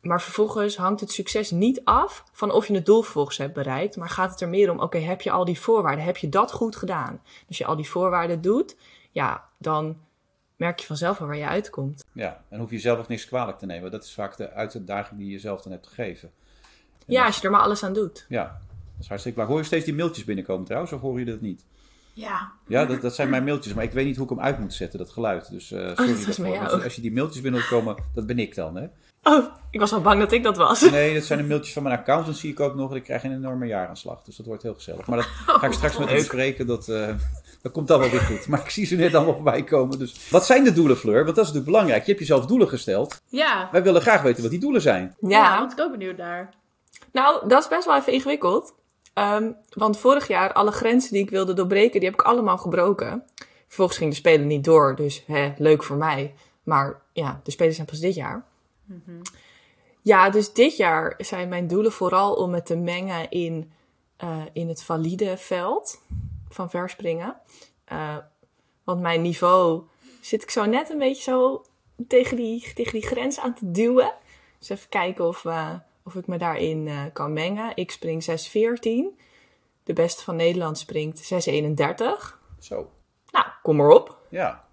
[0.00, 3.96] Maar vervolgens hangt het succes niet af van of je het doel vervolgens hebt bereikt.
[3.96, 6.04] Maar gaat het er meer om, oké, heb je al die voorwaarden?
[6.04, 7.22] Heb je dat goed gedaan?
[7.48, 8.76] Als je al die voorwaarden doet,
[9.10, 9.96] ja, dan
[10.56, 12.04] merk je vanzelf wel waar je uitkomt.
[12.12, 13.90] Ja, en hoef je zelf ook niks kwalijk te nemen.
[13.90, 16.30] Dat is vaak de uitdaging die je zelf dan hebt gegeven.
[17.06, 18.26] ja, als je er maar alles aan doet.
[18.28, 19.48] Ja, dat is hartstikke waar.
[19.48, 21.64] Hoor je steeds die mailtjes binnenkomen trouwens, of hoor je dat niet?
[22.14, 22.52] Ja.
[22.66, 24.74] Ja, dat, dat zijn mijn mailtjes, maar ik weet niet hoe ik hem uit moet
[24.74, 25.50] zetten, dat geluid.
[25.50, 26.76] Dus uh, sorry oh, daarvoor.
[26.76, 28.86] Dus als je die mailtjes binnen wilt komen, dat ben ik dan, hè?
[29.22, 30.90] Oh, ik was al bang dat ik dat was.
[30.90, 32.90] Nee, dat zijn de mailtjes van mijn accountant, zie ik ook nog.
[32.90, 35.06] En ik krijg een enorme jaaraanslag, dus dat wordt heel gezellig.
[35.06, 35.26] Maar dat
[35.60, 37.08] ga ik straks met u bespreken, dat, uh,
[37.62, 38.48] dat komt dan wel weer goed.
[38.48, 39.98] Maar ik zie ze net allemaal voorbij komen.
[39.98, 41.24] Dus wat zijn de doelen, Fleur?
[41.24, 42.00] Want dat is natuurlijk belangrijk.
[42.00, 43.20] Je hebt jezelf doelen gesteld.
[43.28, 43.68] Ja.
[43.72, 45.16] Wij willen graag weten wat die doelen zijn.
[45.20, 46.54] Ja, ja want ik ook benieuwd naar.
[47.12, 48.74] Nou, dat is best wel even ingewikkeld.
[49.14, 53.24] Um, want vorig jaar, alle grenzen die ik wilde doorbreken, die heb ik allemaal gebroken.
[53.66, 56.34] Vervolgens ging de Spelen niet door, dus hè, leuk voor mij.
[56.62, 58.44] Maar ja, de Spelen zijn pas dit jaar.
[58.84, 59.22] Mm -hmm.
[60.02, 63.72] Ja, dus dit jaar zijn mijn doelen vooral om me te mengen in,
[64.24, 66.00] uh, in het valide veld
[66.48, 67.36] van verspringen.
[67.92, 68.16] Uh,
[68.84, 69.82] want mijn niveau
[70.20, 71.64] zit ik zo net een beetje zo
[72.08, 74.12] tegen die, tegen die grens aan te duwen.
[74.58, 77.72] Dus even kijken of we of ik me daarin uh, kan mengen.
[77.74, 78.30] Ik spring 6,14.
[79.84, 81.36] De beste van Nederland springt 6,31.
[82.58, 82.90] Zo.
[83.30, 84.18] Nou, kom maar op.
[84.28, 84.64] Ja.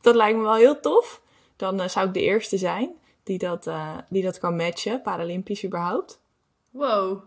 [0.00, 1.22] Dat lijkt me wel heel tof.
[1.56, 2.90] Dan uh, zou ik de eerste zijn
[3.22, 6.20] die dat, uh, die dat kan matchen, Paralympisch überhaupt.
[6.70, 7.22] Wow.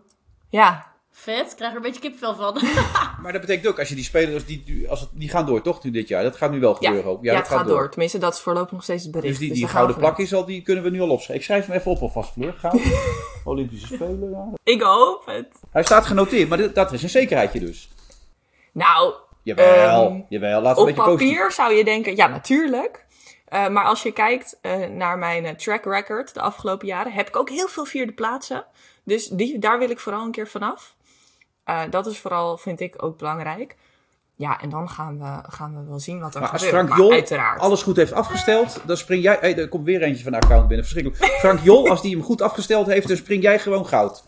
[0.50, 2.54] Ja, Vet, ik krijg er een beetje kipvel van.
[3.22, 5.84] maar dat betekent ook, als je die spelers, die, als het, die gaan door toch
[5.84, 6.24] nu dit jaar?
[6.24, 7.12] Dat gaat nu wel gebeuren.
[7.12, 7.90] Ja, ja, ja dat gaat, door.
[7.90, 9.30] Tenminste, dat is voorlopig nog steeds het bericht.
[9.30, 11.36] Dus die, dus die gouden plakjes al, die kunnen we nu al opschrijven.
[11.36, 12.54] Ik schrijf hem even op alvast, Fleur.
[12.54, 12.82] Goud.
[13.44, 14.48] Olympische Spelen, ja.
[14.64, 15.48] Ik hoop het.
[15.72, 17.90] Hij staat genoteerd, maar dat, dat is een zekerheidje dus.
[18.72, 20.62] Nou, jawel, um, jawel.
[20.62, 21.54] Laat op een beetje papier positief.
[21.54, 23.06] zou je denken, ja natuurlijk.
[23.50, 27.28] Uh, maar als je kijkt uh, naar mijn uh, track record de afgelopen jaren, heb
[27.28, 28.66] ik ook heel veel vierde plaatsen.
[29.04, 30.96] Dus die, daar wil ik vooral een keer vanaf.
[31.66, 33.76] Uh, dat is vooral, vind ik, ook belangrijk.
[34.36, 36.74] Ja, en dan gaan we, gaan we wel zien wat er maar gebeurt.
[36.74, 37.60] Als Frank Jol uiteraard.
[37.62, 39.38] alles goed heeft afgesteld, dan spring jij...
[39.40, 41.32] Hey, er komt weer eentje van de account binnen, verschrikkelijk.
[41.40, 44.24] Frank Jol, als die hem goed afgesteld heeft, dan spring jij gewoon goud.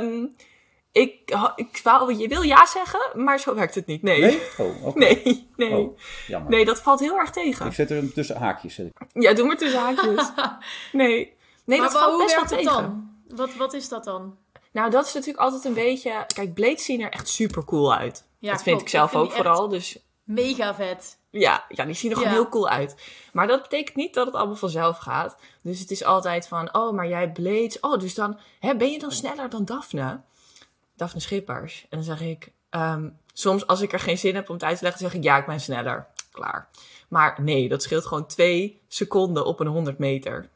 [0.00, 0.34] Um,
[0.92, 4.02] Ik, ik wou, je wil ja zeggen, maar zo werkt het niet.
[4.02, 4.20] Nee.
[4.20, 4.40] Nee?
[4.56, 4.96] Oh.
[4.96, 5.76] Nee, nee.
[5.76, 6.50] Oh, jammer.
[6.50, 7.66] Nee, dat valt heel erg tegen.
[7.66, 8.74] Ik zet er een tussen haakjes.
[8.74, 9.22] zet ik.
[9.22, 10.30] Ja, doe maar tussen haakjes.
[10.92, 11.36] Nee.
[11.64, 12.82] Nee, maar dat valt hoe best wel werkt het tegen.
[12.82, 13.10] dan?
[13.36, 14.36] Wat, wat is dat dan?
[14.72, 16.24] Nou, dat is natuurlijk altijd een beetje...
[16.34, 18.27] Kijk, blades zien er echt super cool uit.
[18.38, 18.82] Ja, dat vind klopt.
[18.82, 19.68] ik zelf vind ook vooral.
[19.68, 21.18] Dus Mega vet.
[21.30, 22.38] ja, ja, die zien er gewoon Ja.
[22.38, 22.96] heel cool uit.
[23.32, 25.36] Maar dat betekent niet dat het allemaal vanzelf gaat.
[25.62, 27.80] Dus het is altijd van, oh, maar jij blades.
[27.80, 30.20] Oh, dus dan hè, ben je dan sneller dan Daphne?
[30.96, 31.82] Daphne Schippers.
[31.90, 34.76] En dan zeg ik, ehm, soms als ik er geen zin heb om het uit
[34.78, 36.06] te leggen, zeg ik, ja, ik ben sneller.
[36.32, 36.68] Klaar.
[37.08, 40.48] Maar nee, dat scheelt gewoon twee seconden op een 100 meter.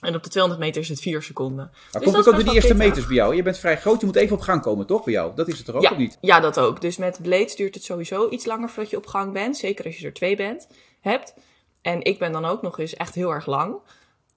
[0.00, 1.56] En op de 200 meter is het 4 seconden.
[1.72, 3.34] Maar Dus komt ook door die eerste meters bij jou?
[3.36, 5.04] Je bent vrij groot, je moet even op gang komen, toch?
[5.04, 5.34] Bij jou?
[5.34, 6.18] Dat is het er ook, ja, of niet?
[6.20, 6.80] Ja, dat ook.
[6.80, 9.56] Dus met blades duurt het sowieso iets langer voordat je op gang bent.
[9.56, 10.68] Zeker als je er twee bent,
[11.00, 11.34] hebt.
[11.82, 13.76] En ik ben dan ook nog eens echt heel erg lang.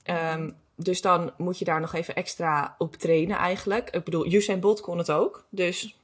[0.03, 3.89] Ehm, dus dan moet je daar nog even extra op trainen eigenlijk.
[3.89, 5.45] Ik bedoel, Usain Bolt kon het ook.
[5.49, 5.97] Dus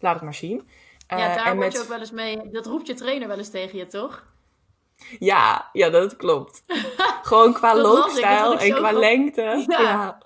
[0.00, 0.68] laat het maar zien.
[1.06, 2.50] Ja, Eh, daar word met- je ook wel eens mee.
[2.52, 4.24] Dat roept je trainer wel eens tegen je, toch?
[5.18, 6.62] Ja, ja, dat klopt.
[7.22, 9.64] Gewoon qua loopstijl en qua lengte.
[9.68, 9.80] Ja.
[9.80, 10.18] Ja.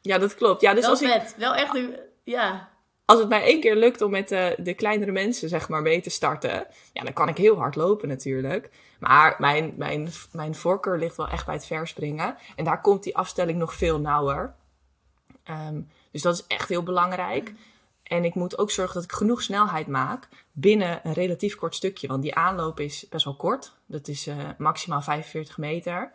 [0.00, 0.18] ja.
[0.18, 0.60] dat klopt.
[0.60, 1.34] Ja, dus wel als ik.
[1.36, 1.78] Wel echt.
[2.24, 2.68] Ja.
[3.04, 6.00] als het mij één keer lukt om met de, de kleinere mensen zeg maar mee
[6.00, 8.70] te starten, ja, dan kan ik heel hard lopen natuurlijk.
[8.98, 12.36] Maar mijn, mijn, mijn voorkeur ligt wel echt bij het verspringen.
[12.56, 14.54] En daar komt die afstelling nog veel nauwer.
[15.44, 17.52] Ehm, dus dat is echt heel belangrijk.
[18.04, 22.06] En ik moet ook zorgen dat ik genoeg snelheid maak binnen een relatief kort stukje.
[22.06, 23.72] Want die aanloop is best wel kort.
[23.86, 26.12] Dat is eh, maximaal 45 meter.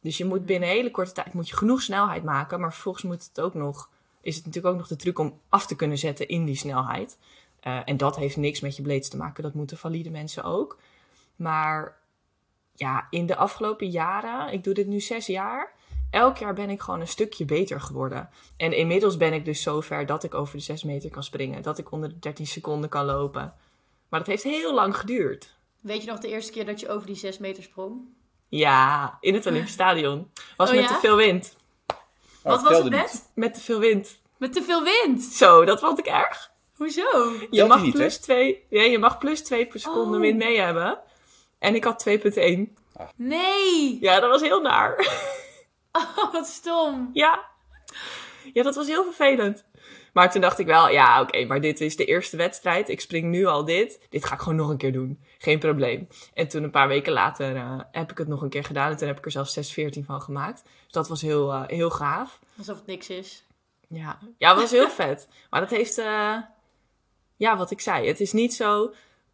[0.00, 2.60] Dus je moet binnen een hele korte tijd moet je genoeg snelheid maken.
[2.60, 3.88] Maar vervolgens moet het ook nog,
[4.20, 7.18] is het natuurlijk ook nog de truc om af te kunnen zetten in die snelheid.
[7.60, 9.42] Eh, en dat heeft niks met je blades te maken.
[9.42, 10.78] Dat moeten valide mensen ook.
[11.36, 11.98] Maar
[12.74, 15.72] ja, in de afgelopen jaren, ik doe dit nu zes jaar.
[16.10, 18.30] Elk jaar ben ik gewoon een stukje beter geworden.
[18.56, 21.62] En inmiddels ben ik dus zover dat ik over de 6 meter kan springen.
[21.62, 23.54] Dat ik onder de 13 seconden kan lopen.
[24.08, 25.54] Maar dat heeft heel lang geduurd.
[25.80, 28.00] Weet je nog de eerste keer dat je over die 6 meter sprong?
[28.48, 30.30] Ja, in het Olympisch Stadion.
[30.56, 30.94] Was Oh met ja?
[30.94, 31.56] te veel wind.
[31.86, 31.96] Oh,
[32.42, 32.92] Wat was het niet.
[32.92, 33.30] net?
[33.34, 34.18] Met te veel wind.
[34.36, 35.22] Met te veel wind.
[35.22, 36.50] Zo, dat vond ik erg.
[36.74, 37.32] Hoezo?
[37.50, 40.20] Je mag, niet, plus twee, ja, je mag plus 2 per seconde Oh.
[40.20, 40.98] wind mee hebben.
[41.58, 42.74] En ik had 2,1.
[43.16, 43.98] Nee.
[44.00, 44.96] Ja, dat was heel naar.
[46.16, 47.10] Oh, wat stom.
[47.12, 47.44] Ja.
[48.52, 49.64] Ja, dat was heel vervelend.
[50.12, 52.88] Maar toen dacht ik wel, ja, oké, maar dit is de eerste wedstrijd.
[52.88, 54.06] Ik spring nu al dit.
[54.08, 55.20] Dit ga ik gewoon nog een keer doen.
[55.38, 56.08] Geen probleem.
[56.34, 58.90] En toen een paar weken later eh, heb ik het nog een keer gedaan.
[58.90, 60.62] En toen heb ik er zelfs 6,14 van gemaakt.
[60.62, 62.40] Dus dat was heel, eh, heel gaaf.
[62.58, 63.44] Alsof het niks is.
[63.88, 65.28] Ja, ja het was heel vet.
[65.50, 66.36] Maar dat heeft, eh,
[67.36, 68.06] ja, wat ik zei.
[68.06, 68.92] Het is niet zo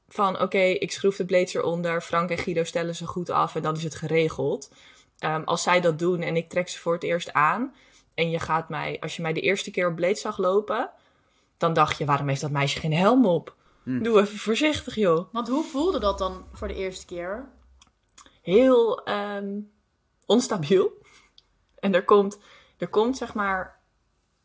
[0.08, 2.00] van, oké, ik schroef de blades eronder.
[2.00, 4.70] Frank en Guido stellen ze goed af en dan is het geregeld.
[5.18, 7.74] Ehm, als zij dat doen en ik trek ze voor het eerst aan.
[8.14, 10.90] En je gaat mij, als je mij de eerste keer op blades zag lopen.
[11.56, 13.54] Dan dacht je, waarom heeft dat meisje geen helm op?
[13.84, 15.32] Doe even voorzichtig, joh.
[15.32, 17.48] Want hoe voelde dat dan voor de eerste keer?
[18.46, 19.60] heel ehm,
[20.26, 20.92] onstabiel.
[21.78, 22.38] En er komt,
[22.78, 23.80] er komt, zeg maar,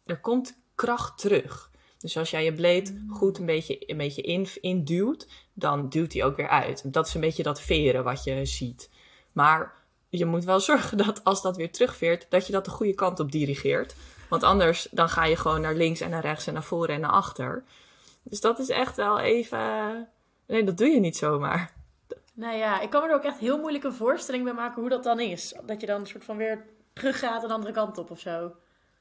[0.06, 1.72] er komt kracht terug.
[1.98, 6.24] Dus als jij je blade goed een beetje, een beetje in, induwt, dan duwt hij
[6.24, 6.94] ook weer uit.
[6.94, 8.90] Dat is een beetje dat veren wat je ziet.
[9.32, 9.81] Maar
[10.12, 13.19] je moet wel zorgen dat als dat weer terugveert, dat je dat de goede kant
[13.19, 13.95] op dirigeert.
[14.30, 17.02] Want anders dan ga je gewoon naar links en naar rechts en naar voren en
[17.02, 17.63] naar achter.
[18.24, 19.60] Dus dat is echt wel even...
[20.47, 21.74] Nee, dat doe je niet zomaar.
[22.34, 24.89] Nou ja, ik kan me er ook echt heel moeilijk een voorstelling bij maken hoe
[24.89, 25.56] dat dan is.
[25.65, 28.52] Dat je dan een soort van weer teruggaat de andere kant op of zo.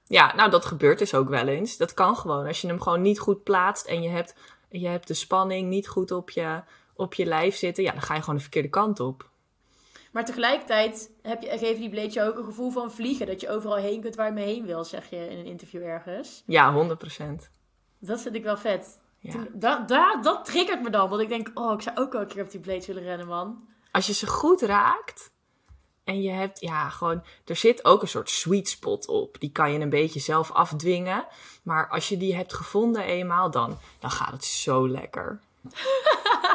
[0.06, 1.76] Ja, nou dat gebeurt dus ook wel eens.
[1.76, 2.46] Dat kan gewoon.
[2.46, 4.34] Als je hem gewoon niet goed plaatst en je hebt,
[4.68, 6.62] je hebt de spanning niet goed op je,
[6.94, 9.29] op je lijf zitten, ja, dan ga je gewoon de verkeerde kant op.
[10.10, 13.26] Maar tegelijkertijd heb je, geven die bleedjes ook een gevoel van vliegen.
[13.26, 15.82] Dat je overal heen kunt waar je mee heen wil, zeg je in een interview
[15.82, 16.42] ergens.
[16.46, 17.50] Ja, 100%.
[17.98, 19.00] Dat vind ik wel vet.
[19.18, 19.32] Ja.
[19.32, 21.10] Toen- da, da, dat triggert me dan.
[21.10, 23.26] Dat ik denk, oh, ik zou ook wel een keer op die blades willen rennen,
[23.26, 23.68] man.
[23.92, 25.30] Als je ze goed raakt
[26.04, 29.40] en je hebt, ja, gewoon, er zit ook een soort sweet spot op.
[29.40, 31.26] Die kan je een beetje zelf afdwingen.
[31.62, 35.40] Maar als je die hebt gevonden eenmaal, dan, dan gaat het zo lekker.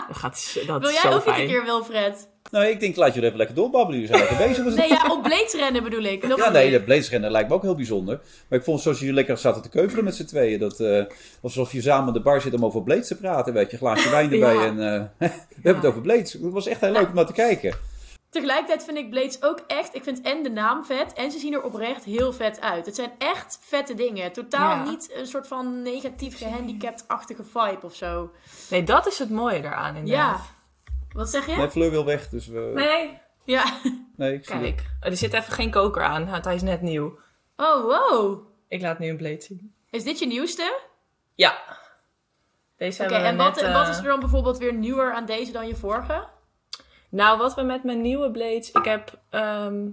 [0.08, 1.42] Dan gaat dat Wil jij zo ook niet fijn.
[1.42, 2.30] een keer, Wilfred?
[2.52, 4.02] Nou, ik denk, laat jullie even lekker doorbabbelen.
[4.02, 4.64] Jullie zijn lekker bezig.
[4.66, 6.30] met Nee, ja, op blades rennen bedoel ik.
[6.30, 6.72] Dat Ja, nee, ik.
[6.72, 8.22] dat blazesrennen lijkt me ook heel bijzonder.
[8.50, 10.60] Maar ik vond zoals jullie lekker zaten te keuvelen met z'n tweeën.
[10.60, 11.04] Dat, eh,
[11.42, 13.54] alsof je samen aan de bar zit om over blades te praten.
[13.54, 14.66] Weet je, glaasje wijn erbij Ja.
[14.66, 16.34] en eh, we hebben het over blades.
[16.34, 17.74] Het was echt heel leuk om naar te kijken.
[18.30, 19.96] Tegelijkertijd vind ik blades ook echt...
[19.96, 22.86] Ik vind en de naam vet en ze zien er oprecht heel vet uit.
[22.86, 24.32] Het zijn echt vette dingen.
[24.32, 24.90] Totaal Ja.
[24.90, 28.32] niet een soort van negatief gehandicapt-achtige vibe of zo.
[28.70, 30.38] Nee, dat is het mooie eraan inderdaad.
[30.38, 30.55] Ja.
[31.16, 31.56] Wat zeg je?
[31.56, 32.72] Nee, Fleur wil weg, dus we...
[32.74, 33.20] Nee.
[33.44, 33.80] Ja.
[34.16, 34.64] Nee, ik zie het.
[34.64, 37.20] Kijk, er zit even geen koker aan, want hij is net nieuw.
[37.56, 38.48] Oh, wow.
[38.68, 39.74] Ik laat nu een blade zien.
[39.90, 40.80] Is dit je nieuwste?
[41.34, 41.58] Ja.
[42.78, 45.26] Deze Oké, hebben en wat, net, wat eh, is er dan bijvoorbeeld weer nieuwer aan
[45.26, 46.28] deze dan je vorige?
[47.10, 48.72] Nou, wat we met mijn nieuwe blades...
[48.72, 49.88] Ik heb ehm,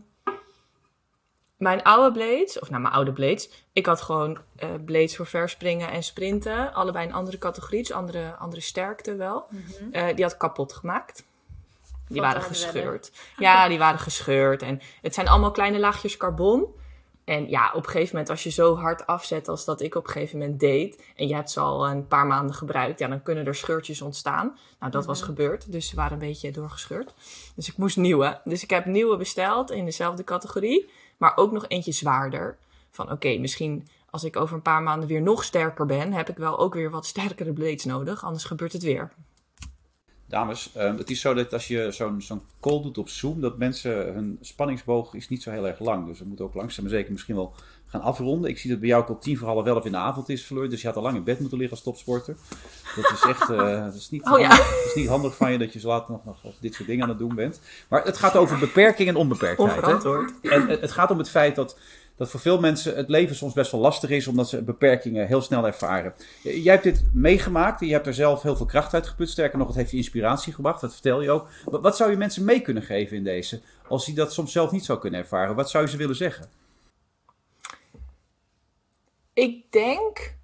[1.62, 3.50] mijn oude blades, of nou mijn oude blades...
[3.72, 6.74] Ik had gewoon eh, blades voor verspringen en sprinten.
[6.74, 9.46] Allebei een andere categorie, dus andere, andere sterkte wel.
[9.92, 11.24] Eh, die had ik kapot gemaakt.
[12.08, 13.12] Die waren gescheurd.
[13.36, 14.62] Ja, die waren gescheurd.
[14.62, 16.66] En het zijn allemaal kleine laagjes carbon.
[17.24, 20.06] En ja, op een gegeven moment, als je zo hard afzet als dat ik op
[20.06, 23.22] een gegeven moment deed, en je hebt ze al een paar maanden gebruikt, ja, dan
[23.22, 24.58] kunnen er scheurtjes ontstaan.
[24.78, 27.14] Nou, dat was gebeurd, dus ze waren een beetje doorgescheurd.
[27.54, 28.40] Dus ik moest nieuwe.
[28.44, 30.90] Dus ik heb nieuwe besteld in dezelfde categorie,
[31.22, 32.58] maar ook nog eentje zwaarder.
[32.90, 36.36] Van oké, misschien als ik over een paar maanden weer nog sterker ben, heb ik
[36.36, 39.12] wel ook weer wat sterkere blades nodig, anders gebeurt het weer.
[40.26, 43.58] Dames, eh, het is zo dat als je zo'n zo'n call doet op Zoom, dat
[43.58, 46.06] mensen hun spanningsboog is niet zo heel erg lang.
[46.06, 47.54] Dus we moeten ook langzaam zeker misschien wel
[47.92, 48.50] gaan afronden.
[48.50, 50.44] Ik zie dat bij jou ook al tien voor half elf in de avond is
[50.44, 50.70] verloren.
[50.70, 52.36] Dus je had al lang in bed moeten liggen als topsporter.
[52.96, 54.46] Dat is echt eh, dat is niet, Oh ja.
[54.48, 56.88] handig, dat is niet handig van je dat je zo laat nog, nog dit soort
[56.88, 57.60] dingen aan het doen bent.
[57.88, 60.02] Maar het gaat over beperking en onbeperktheid.
[60.42, 60.50] hè?
[60.50, 61.78] En het het gaat om het feit dat,
[62.16, 65.42] dat voor veel mensen het leven soms best wel lastig is, omdat ze beperkingen heel
[65.42, 66.14] snel ervaren.
[66.42, 69.30] J- Jij hebt dit meegemaakt en je hebt er zelf heel veel kracht uit geput.
[69.30, 71.46] Sterker nog, het heeft je inspiratie gebracht, dat vertel je ook.
[71.64, 74.84] Wat zou je mensen mee kunnen geven in deze, als die dat soms zelf niet
[74.84, 75.54] zou kunnen ervaren?
[75.54, 76.60] Wat zou je ze willen zeggen?
[79.34, 80.36] Ik denk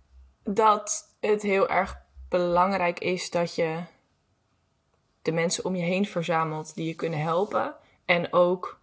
[0.45, 1.97] dat het heel erg
[2.29, 3.81] belangrijk is dat je
[5.23, 7.75] de mensen om je heen verzamelt die je kunnen helpen.
[8.05, 8.81] En ook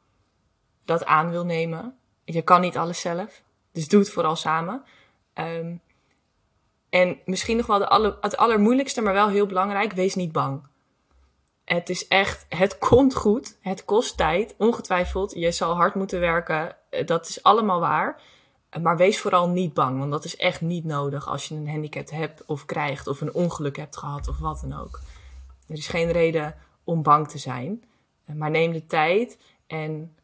[0.86, 1.98] dat aan wil nemen.
[2.24, 3.42] Je kan niet alles zelf,
[3.72, 4.84] dus doe het vooral samen.
[5.34, 5.76] Ehm,
[6.90, 10.68] en misschien nog wel de aller, het allermoeilijkste, maar wel heel belangrijk, wees niet bang.
[11.66, 13.58] Het is echt, het komt goed.
[13.62, 15.34] Het kost tijd, ongetwijfeld.
[15.34, 16.76] Je zal hard moeten werken.
[16.90, 18.22] eh, Dat is allemaal waar.
[18.82, 22.10] Maar wees vooral niet bang, want dat is echt niet nodig als je een handicap
[22.10, 25.00] hebt of krijgt of een ongeluk hebt gehad of wat dan ook.
[25.68, 27.84] Er is geen reden om bang te zijn,
[28.26, 30.16] maar neem de tijd en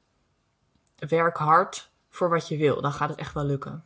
[0.96, 2.82] werk hard voor wat je wil.
[2.82, 3.84] Dan gaat het echt wel lukken.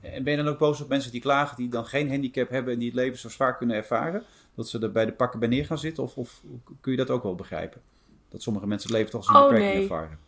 [0.00, 2.72] En ben je dan ook boos op mensen die klagen, die dan geen handicap hebben
[2.72, 4.22] en die het leven zo zwaar kunnen ervaren?
[4.54, 6.02] Dat ze er bij de pakken bij neer gaan zitten?
[6.02, 6.42] Of, of
[6.80, 7.80] kun je dat ook wel begrijpen?
[8.28, 9.82] Dat sommige mensen het leven toch als een Oh, beperking nee.
[9.82, 10.18] ervaren?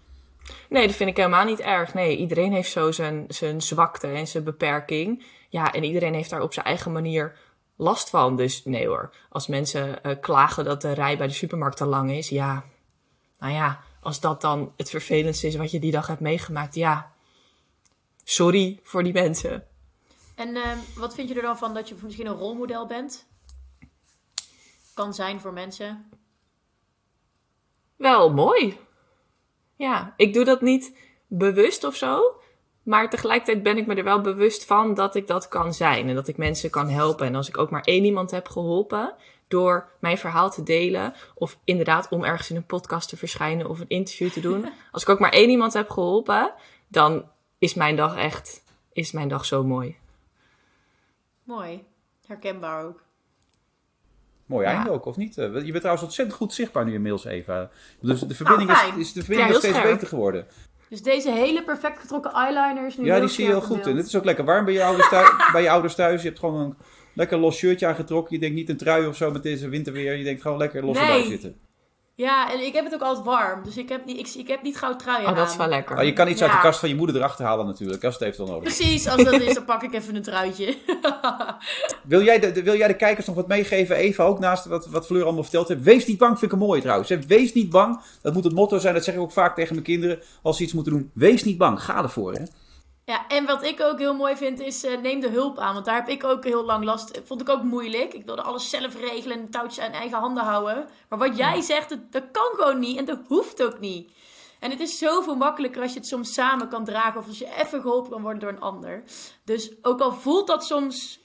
[0.69, 1.95] Nee, dat vind ik helemaal niet erg.
[1.95, 5.25] Nee, iedereen heeft zo zijn, zijn zwakte en zijn beperking.
[5.49, 7.37] Ja, en iedereen heeft daar op zijn eigen manier
[7.77, 8.37] last van.
[8.37, 12.11] Dus nee hoor, als mensen eh, klagen dat de rij bij de supermarkt te lang
[12.11, 12.65] is, ja,
[13.39, 17.13] nou ja, als dat dan het vervelendste is wat je die dag hebt meegemaakt, ja,
[18.25, 19.67] sorry voor die mensen.
[20.35, 23.27] En ehm, wat vind je er dan van dat je misschien een rolmodel bent?
[24.95, 26.11] Kan zijn voor mensen.
[27.97, 28.79] Wel mooi.
[29.77, 32.41] Ja, ik doe dat niet bewust of zo.
[32.83, 36.09] Maar tegelijkertijd ben ik me er wel bewust van dat ik dat kan zijn.
[36.09, 37.27] En dat ik mensen kan helpen.
[37.27, 39.15] En als ik ook maar één iemand heb geholpen
[39.49, 41.15] door mijn verhaal te delen.
[41.35, 44.69] Of inderdaad om ergens in een podcast te verschijnen of een interview te doen.
[44.93, 46.53] Als ik ook maar één iemand heb geholpen,
[46.89, 48.63] dan is mijn dag echt,
[48.93, 49.97] is mijn dag zo mooi.
[51.43, 51.85] Mooi.
[52.27, 53.06] Herkenbaar ook.
[54.47, 55.39] Mooi einde ook, of niet?
[55.39, 57.71] Eh, Je bent trouwens ontzettend goed zichtbaar nu inmiddels, Eva.
[58.01, 59.93] Dus de verbinding, is, is, de verbinding steeds scherp.
[59.93, 60.47] beter geworden.
[60.89, 63.87] Dus deze hele perfect getrokken eyeliner is nu Ja, die zie je heel goed.
[63.87, 65.31] En het is ook lekker warm bij je ouders thuis.
[65.53, 66.23] bij je ouders thuis.
[66.23, 66.75] Je hebt gewoon een
[67.15, 68.35] lekker los shirtje aangetrokken.
[68.35, 70.17] Je denkt niet een trui of zo met deze winterweer.
[70.17, 71.07] Je denkt gewoon lekker los Nee.
[71.07, 71.57] erbij zitten.
[72.19, 73.65] Ja, en ik heb het ook altijd warm.
[73.65, 75.97] Dus ik heb niet, ik, ik heb niet gauw truien Oh, dat is wel lekker.
[75.99, 78.05] Oh, je kan iets uit de kast van je moeder erachter halen natuurlijk.
[78.05, 78.77] Als het eventueel nodig is.
[78.77, 80.77] Precies, als dat is, dan pak ik even een truitje.
[82.03, 83.97] Wil jij, de, de- wil jij de kijkers nog wat meegeven?
[83.97, 85.83] Eva, ook naast wat, wat Fleur allemaal verteld heeft.
[85.83, 87.09] Wees niet bang, vind ik een mooi trouwens.
[87.09, 87.19] hè.
[87.27, 88.01] Wees niet bang.
[88.23, 88.95] Dat moet het motto zijn.
[88.95, 90.19] Dat zeg ik ook vaak tegen mijn kinderen.
[90.43, 91.11] Als ze iets moeten doen.
[91.15, 91.83] Wees niet bang.
[91.83, 92.33] Ga ervoor.
[92.33, 92.43] Hè?
[93.07, 95.75] Ja, en wat ik ook heel mooi vind is eh, neem de hulp aan.
[95.75, 97.21] Want daar heb ik ook heel lang last.
[97.25, 98.15] Vond ik ook moeilijk.
[98.15, 100.89] Ik wilde alles zelf regelen en touwtjes aan eigen handen houden.
[101.09, 104.13] Maar wat jij zegt, dat, dat kan gewoon niet en dat hoeft ook niet.
[104.61, 107.21] En het is zoveel makkelijker als je het soms samen kan dragen.
[107.21, 109.03] Of als je even geholpen kan worden door een ander.
[109.45, 111.21] Dus ook al voelt dat soms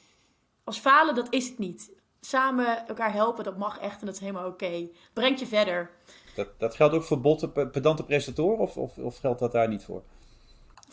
[0.63, 1.91] als falen, dat is het niet.
[2.19, 4.89] Samen elkaar helpen, dat mag echt en dat is helemaal oké.
[5.13, 5.89] Brengt je verder.
[6.35, 8.59] Dat, dat geldt ook voor botte, pe- pedante presentatoren?
[8.59, 10.03] Of, of, of geldt dat daar niet voor?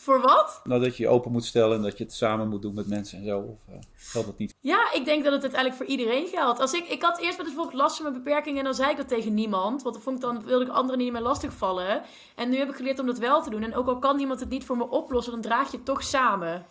[0.00, 0.60] Voor wat?
[0.64, 2.86] Nou, dat je je open moet stellen en dat je het samen moet doen met
[2.88, 3.38] mensen en zo.
[3.38, 4.54] Of eh, geldt dat niet?
[4.60, 6.60] Ja, ik denk dat het uiteindelijk voor iedereen geldt.
[6.60, 8.96] Als ik, ik had eerst eens bijvoorbeeld last van mijn beperkingen en dan zei ik
[8.96, 9.82] dat tegen niemand.
[9.82, 12.02] Want dan, vond ik dan wilde ik anderen niet meer lastigvallen.
[12.36, 13.62] En nu heb ik geleerd om dat wel te doen.
[13.62, 16.02] En ook al kan niemand het niet voor me oplossen, dan draag je het toch
[16.02, 16.66] samen.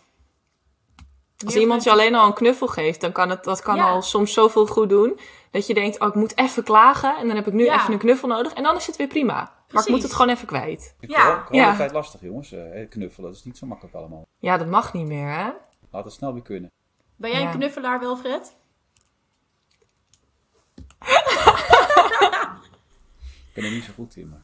[1.45, 3.89] Als iemand je alleen al een knuffel geeft, dan kan het, dat kan Ja.
[3.89, 5.19] al soms zoveel goed doen.
[5.51, 7.79] Dat je denkt, oh, ik moet even klagen en dan heb ik nu Ja.
[7.79, 8.53] even een knuffel nodig.
[8.53, 9.55] En dan is het weer prima.
[9.71, 10.95] Maar ik moet het gewoon even kwijt.
[10.99, 11.45] Ik Ja.
[11.51, 11.61] ja.
[11.61, 11.75] Ja.
[11.75, 12.51] tijd lastig, jongens.
[12.51, 14.27] Eh, knuffelen, dat is niet zo makkelijk allemaal.
[14.39, 15.49] Ja, dat mag niet meer, hè?
[15.91, 16.71] Laat het snel weer kunnen.
[17.15, 17.45] Ben jij Ja.
[17.51, 18.55] een knuffelaar, Wilfred?
[23.47, 24.39] Ik ben er niet zo goed in, maar...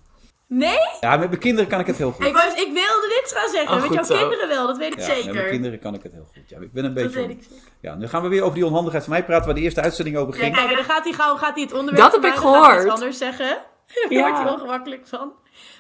[0.48, 0.78] Nee?
[1.00, 2.26] Ja, met mijn kinderen kan ik het heel goed.
[2.26, 3.70] Ik, was, ik wilde dit gaan zeggen.
[3.76, 4.18] Oh, met goed jouw zo.
[4.18, 5.34] kinderen wel, dat weet ik Ja, met zeker.
[5.34, 6.50] mijn kinderen kan ik het heel goed.
[6.50, 7.20] Ja, ik ben een dat beetje...
[7.28, 7.64] weet ik zeker.
[7.80, 10.18] Ja, nu gaan we weer over die onhandigheid van mij praten, waar de eerste uitzending
[10.18, 10.56] over Ja, ging.
[10.56, 12.84] kijk, en dan gaat hij gauw gaat hij het onderwerp Dat heb ik gehoord.
[12.84, 13.58] iets anders zeggen.
[14.10, 14.22] Daar Ja.
[14.22, 15.32] wordt hij ongemakkelijk van.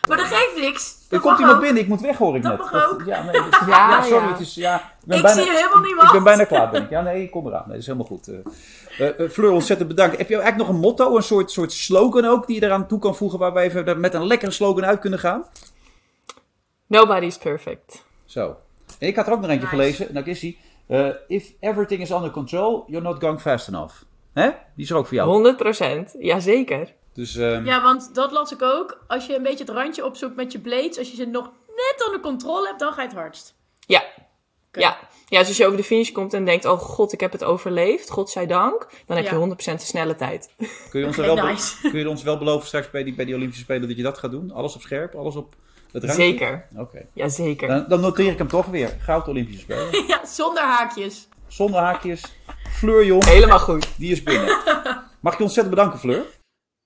[0.07, 0.91] Maar dat geeft niks.
[0.93, 1.63] er Dat komt mag iemand ook.
[1.63, 2.71] binnen, ik moet weg hoor ik Dat net.
[2.71, 3.03] mag ook.
[3.05, 4.31] ja, nee, dat Ja, ja, sorry, ja.
[4.31, 4.55] het is...
[4.55, 6.13] Ja, ik ben Ik bijna, zie je helemaal niet ik wachten.
[6.13, 6.89] ben bijna klaar, ben ik.
[6.89, 7.59] Ja, nee, ik kom eraan.
[7.61, 8.27] Nee, dat is helemaal goed.
[8.27, 10.17] Eh eh, eh, Fleur, ontzettend bedankt.
[10.17, 12.99] Heb je eigenlijk nog een motto, een soort, soort slogan ook, die je eraan toe
[12.99, 15.45] kan voegen, waar we even er met een lekkere slogan uit kunnen gaan?
[16.87, 18.05] Nobody's perfect.
[18.25, 18.55] Zo.
[18.99, 19.75] En ik had er ook nog eentje Nice.
[19.93, 20.57] gelezen, nou is die.
[20.87, 23.93] eh, if everything is under control, you're not going fast enough.
[24.33, 24.49] Hè?
[24.75, 25.29] Die is er ook voor jou.
[25.29, 26.15] 100%.
[26.19, 26.93] Jazeker.
[27.13, 29.03] Dus ehm, Ja, want dat las ik ook.
[29.07, 32.03] Als je een beetje het randje opzoekt met je blades, als je ze nog net
[32.05, 33.55] onder controle hebt, dan ga je het hardst.
[33.87, 34.03] Ja.
[34.71, 34.97] Ja.
[35.27, 37.43] ja, dus als je over de finish komt en denkt, oh god, ik heb het
[37.43, 39.31] overleefd, godzijdank, dan heb Ja.
[39.31, 40.49] je 100% de snelle tijd.
[40.89, 41.75] kun, je ons er wel nice.
[41.89, 44.17] kun je ons wel beloven straks bij die, bij die Olympische Spelen dat je dat
[44.17, 44.51] gaat doen?
[44.51, 45.53] Alles op scherp, alles op
[45.91, 46.23] het randje?
[46.23, 46.67] Zeker.
[46.77, 47.05] Oké.
[47.13, 47.67] Jazeker.
[47.67, 48.97] Dan, dan noteer ik hem toch weer.
[48.99, 50.05] Goud Olympische Spelen.
[50.07, 51.27] Ja, zonder haakjes.
[51.47, 52.21] Zonder haakjes.
[52.71, 53.87] Fleur Jong, Helemaal goed.
[53.97, 54.57] die is binnen.
[55.19, 56.23] Mag je ontzettend bedanken, Fleur?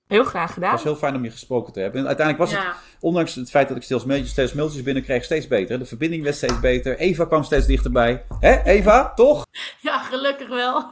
[0.08, 0.72] Heel graag Het gedaan.
[0.72, 2.00] was heel fijn om je gesproken te hebben.
[2.00, 5.46] En uiteindelijk was het, ondanks het feit dat ik steeds mailtjes, steeds mailtjes binnenkreeg, steeds
[5.46, 5.78] beter.
[5.78, 6.98] De verbinding werd steeds beter.
[6.98, 8.24] Eva kwam steeds dichterbij.
[8.40, 9.12] Hè, Eva?
[9.14, 9.46] Toch?
[9.80, 10.90] ja, gelukkig wel.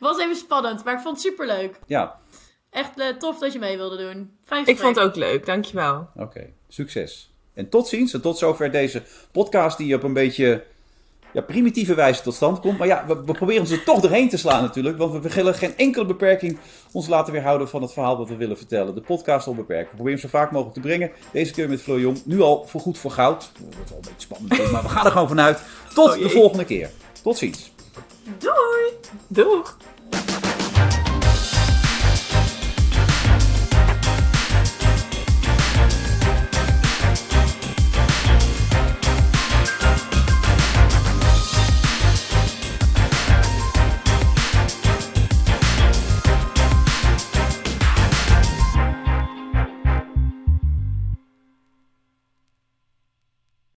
[0.00, 1.78] Was even spannend, maar ik vond het superleuk.
[1.86, 2.18] Ja,
[2.70, 4.30] Echt eh, tof dat je mee wilde doen.
[4.44, 6.08] Fijn Ik vond het ook leuk, dankjewel.
[6.14, 6.46] oké.
[6.68, 7.34] Succes.
[7.54, 8.12] En tot ziens.
[8.14, 9.02] En tot zover deze
[9.32, 10.64] podcast die op een beetje
[11.32, 12.78] ja, primitieve wijze tot stand komt.
[12.78, 14.98] Maar ja, we, we proberen ze toch doorheen te slaan natuurlijk.
[14.98, 16.58] Want we willen geen enkele beperking
[16.92, 18.94] ons laten weerhouden van het verhaal dat we willen vertellen.
[18.94, 19.90] De podcast onbeperkt.
[19.90, 21.10] We proberen hem zo vaak mogelijk te brengen.
[21.32, 22.22] Deze keer met Fleur Jong.
[22.24, 23.50] Nu al voor goed voor goud.
[23.58, 25.62] Dat wordt wel een beetje spannend, maar we gaan er gewoon vanuit.
[25.94, 26.90] Tot Oh de volgende keer.
[27.22, 27.72] Tot ziens.
[28.38, 28.92] Doei!
[29.28, 29.76] Doeg!